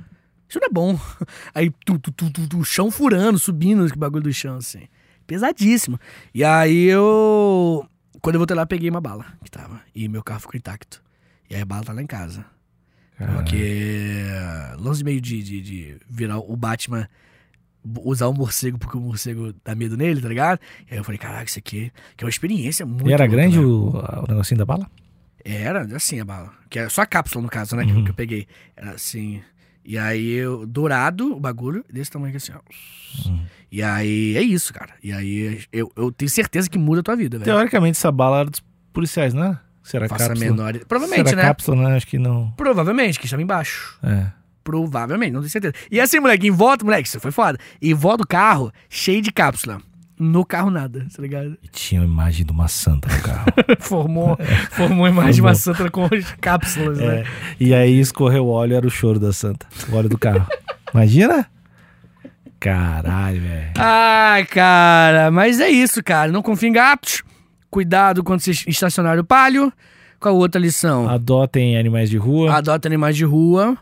isso 0.49 0.59
não 0.59 0.67
é 0.67 0.69
bom. 0.69 0.99
Aí, 1.55 1.71
tu, 1.85 1.97
tu, 1.97 2.11
tu, 2.11 2.29
tu, 2.29 2.49
tu, 2.49 2.57
o 2.57 2.65
chão 2.65 2.91
furando, 2.91 3.39
subindo, 3.39 3.85
esse 3.85 3.97
bagulho 3.97 4.23
do 4.23 4.33
chão, 4.33 4.57
assim. 4.57 4.87
Pesadíssimo. 5.25 5.99
E 6.33 6.43
aí 6.43 6.85
eu. 6.85 7.85
Quando 8.19 8.35
eu 8.35 8.39
voltei 8.39 8.57
lá, 8.57 8.65
peguei 8.65 8.89
uma 8.89 8.99
bala 8.99 9.27
que 9.43 9.51
tava. 9.51 9.79
E 9.93 10.07
meu 10.09 10.23
carro 10.23 10.39
ficou 10.39 10.57
intacto. 10.57 11.03
E 11.49 11.55
aí 11.55 11.61
a 11.61 11.65
bala 11.65 11.83
tá 11.83 11.93
lá 11.93 12.01
em 12.01 12.07
casa. 12.07 12.45
Caralho. 13.17 13.37
Porque 13.39 14.23
lance 14.77 15.03
meio 15.03 15.19
de, 15.19 15.43
de, 15.43 15.61
de 15.61 15.97
virar 16.09 16.37
o 16.39 16.55
Batman 16.55 17.07
usar 18.03 18.27
o 18.27 18.33
morcego 18.33 18.77
porque 18.77 18.97
o 18.97 19.01
morcego 19.01 19.53
dá 19.63 19.73
medo 19.73 19.95
nele, 19.97 20.21
tá 20.21 20.27
ligado? 20.27 20.59
E 20.89 20.93
aí 20.93 20.99
eu 20.99 21.03
falei, 21.03 21.17
caraca, 21.17 21.45
isso 21.45 21.59
aqui 21.59 21.91
que 22.15 22.23
é 22.23 22.25
uma 22.25 22.29
experiência 22.29 22.85
muito. 22.85 23.09
E 23.09 23.13
era 23.13 23.23
louca, 23.23 23.35
grande 23.37 23.57
né? 23.57 23.63
o, 23.65 23.89
o 23.97 24.25
negocinho 24.27 24.57
da 24.57 24.65
bala? 24.65 24.89
Era 25.43 25.81
assim 25.95 26.19
a 26.19 26.25
bala. 26.25 26.51
Que 26.69 26.79
era 26.79 26.89
só 26.89 27.01
a 27.01 27.05
cápsula, 27.05 27.41
no 27.43 27.49
caso, 27.49 27.75
né? 27.75 27.85
que 27.85 27.91
eu- 27.91 27.95
Uhum. 27.97 28.03
Que 28.03 28.11
eu 28.11 28.15
peguei. 28.15 28.47
Era 28.75 28.91
assim. 28.91 29.41
E 29.85 29.97
aí 29.97 30.31
eu. 30.33 30.67
Dourado 30.67 31.35
o 31.35 31.39
bagulho, 31.39 31.83
desse 31.91 32.11
tamanho 32.11 32.29
aqui 32.29 32.37
assim, 32.37 32.51
ó. 32.51 33.29
Uhum. 33.29 33.45
E 33.71 33.81
aí 33.81 34.35
é 34.35 34.41
isso, 34.41 34.73
cara. 34.73 34.93
E 35.01 35.11
aí 35.13 35.61
eu, 35.71 35.91
eu 35.95 36.11
tenho 36.11 36.29
certeza 36.29 36.69
que 36.69 36.77
muda 36.77 36.99
a 36.99 37.03
tua 37.03 37.15
vida, 37.15 37.37
velho. 37.39 37.45
Teoricamente, 37.49 37.97
essa 37.97 38.11
bala 38.11 38.41
era 38.41 38.49
dos 38.49 38.61
policiais, 38.91 39.33
né? 39.33 39.57
Será 39.89 40.07
Faça 40.07 40.25
a 40.25 40.27
cápsula? 40.27 40.51
menor. 40.51 40.79
Provavelmente, 40.87 41.29
Será 41.29 41.41
né? 41.41 41.47
cápsula, 41.47 41.89
né? 41.89 41.95
Acho 41.95 42.05
que 42.05 42.19
não. 42.19 42.53
Provavelmente, 42.55 43.17
que 43.17 43.25
estava 43.25 43.41
embaixo. 43.41 43.97
É. 44.03 44.27
Provavelmente, 44.63 45.31
não 45.31 45.39
tenho 45.39 45.49
certeza. 45.49 45.73
E 45.89 45.99
assim, 45.99 46.19
moleque, 46.19 46.45
em 46.45 46.51
volta, 46.51 46.85
moleque, 46.85 47.07
isso 47.07 47.19
foi 47.19 47.31
foda. 47.31 47.57
Em 47.81 47.95
volta 47.95 48.19
do 48.19 48.27
carro, 48.27 48.71
cheio 48.87 49.19
de 49.19 49.31
cápsula. 49.31 49.81
No 50.19 50.45
carro 50.45 50.69
nada, 50.69 51.07
tá 51.15 51.19
ligado? 51.23 51.57
E 51.63 51.67
tinha 51.69 52.01
uma 52.01 52.07
imagem 52.07 52.45
de 52.45 52.51
uma 52.51 52.67
santa 52.67 53.11
no 53.11 53.19
carro. 53.23 53.45
formou, 53.81 54.37
formou 54.69 55.05
a 55.07 55.09
imagem 55.09 55.33
de 55.33 55.41
uma 55.41 55.55
santa 55.55 55.89
com 55.89 56.05
as 56.05 56.31
cápsulas, 56.39 56.99
né? 56.99 57.21
É, 57.21 57.25
e 57.59 57.73
aí 57.73 57.99
escorreu 57.99 58.45
o 58.45 58.49
óleo, 58.49 58.75
era 58.75 58.85
o 58.85 58.91
choro 58.91 59.19
da 59.19 59.33
santa. 59.33 59.65
O 59.91 59.95
óleo 59.95 60.09
do 60.09 60.19
carro. 60.19 60.45
Imagina? 60.93 61.47
Caralho, 62.59 63.41
velho. 63.41 63.71
Ai, 63.75 64.45
cara, 64.45 65.31
mas 65.31 65.59
é 65.59 65.69
isso, 65.69 66.03
cara. 66.03 66.31
Não 66.31 66.43
confia 66.43 66.69
em 66.69 66.73
gatos. 66.73 67.23
Cuidado 67.69 68.23
quando 68.23 68.39
você 68.41 68.51
estacionar 68.67 69.19
o 69.19 69.23
palio. 69.23 69.71
Qual 70.19 70.35
a 70.35 70.37
outra 70.37 70.59
lição? 70.59 71.07
Adotem 71.09 71.77
animais 71.77 72.09
de 72.09 72.17
rua. 72.17 72.53
Adota 72.53 72.87
animais 72.87 73.15
de 73.15 73.23
rua. 73.23 73.77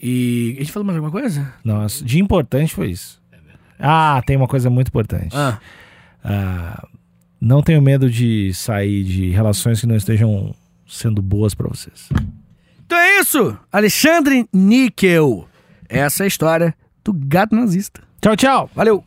E. 0.00 0.54
A 0.56 0.60
gente 0.60 0.72
falou 0.72 0.86
mais 0.86 0.96
alguma 0.96 1.12
coisa? 1.12 1.52
Nossa, 1.64 2.04
de 2.04 2.18
importante 2.18 2.74
foi 2.74 2.90
isso. 2.90 3.20
Ah, 3.78 4.20
tem 4.26 4.36
uma 4.36 4.48
coisa 4.48 4.68
muito 4.68 4.88
importante. 4.88 5.34
Ah. 5.36 5.58
Ah, 6.22 6.86
não 7.40 7.62
tenho 7.62 7.80
medo 7.80 8.10
de 8.10 8.52
sair 8.52 9.04
de 9.04 9.30
relações 9.30 9.80
que 9.80 9.86
não 9.86 9.96
estejam 9.96 10.54
sendo 10.86 11.22
boas 11.22 11.54
pra 11.54 11.68
vocês. 11.68 12.08
Então 12.84 12.98
é 12.98 13.20
isso! 13.20 13.56
Alexandre 13.72 14.48
Níquel. 14.52 15.48
Essa 15.88 16.22
é 16.22 16.24
a 16.24 16.28
história 16.28 16.74
do 17.04 17.12
gato 17.12 17.54
nazista. 17.54 18.02
Tchau, 18.20 18.36
tchau. 18.36 18.70
Valeu! 18.74 19.02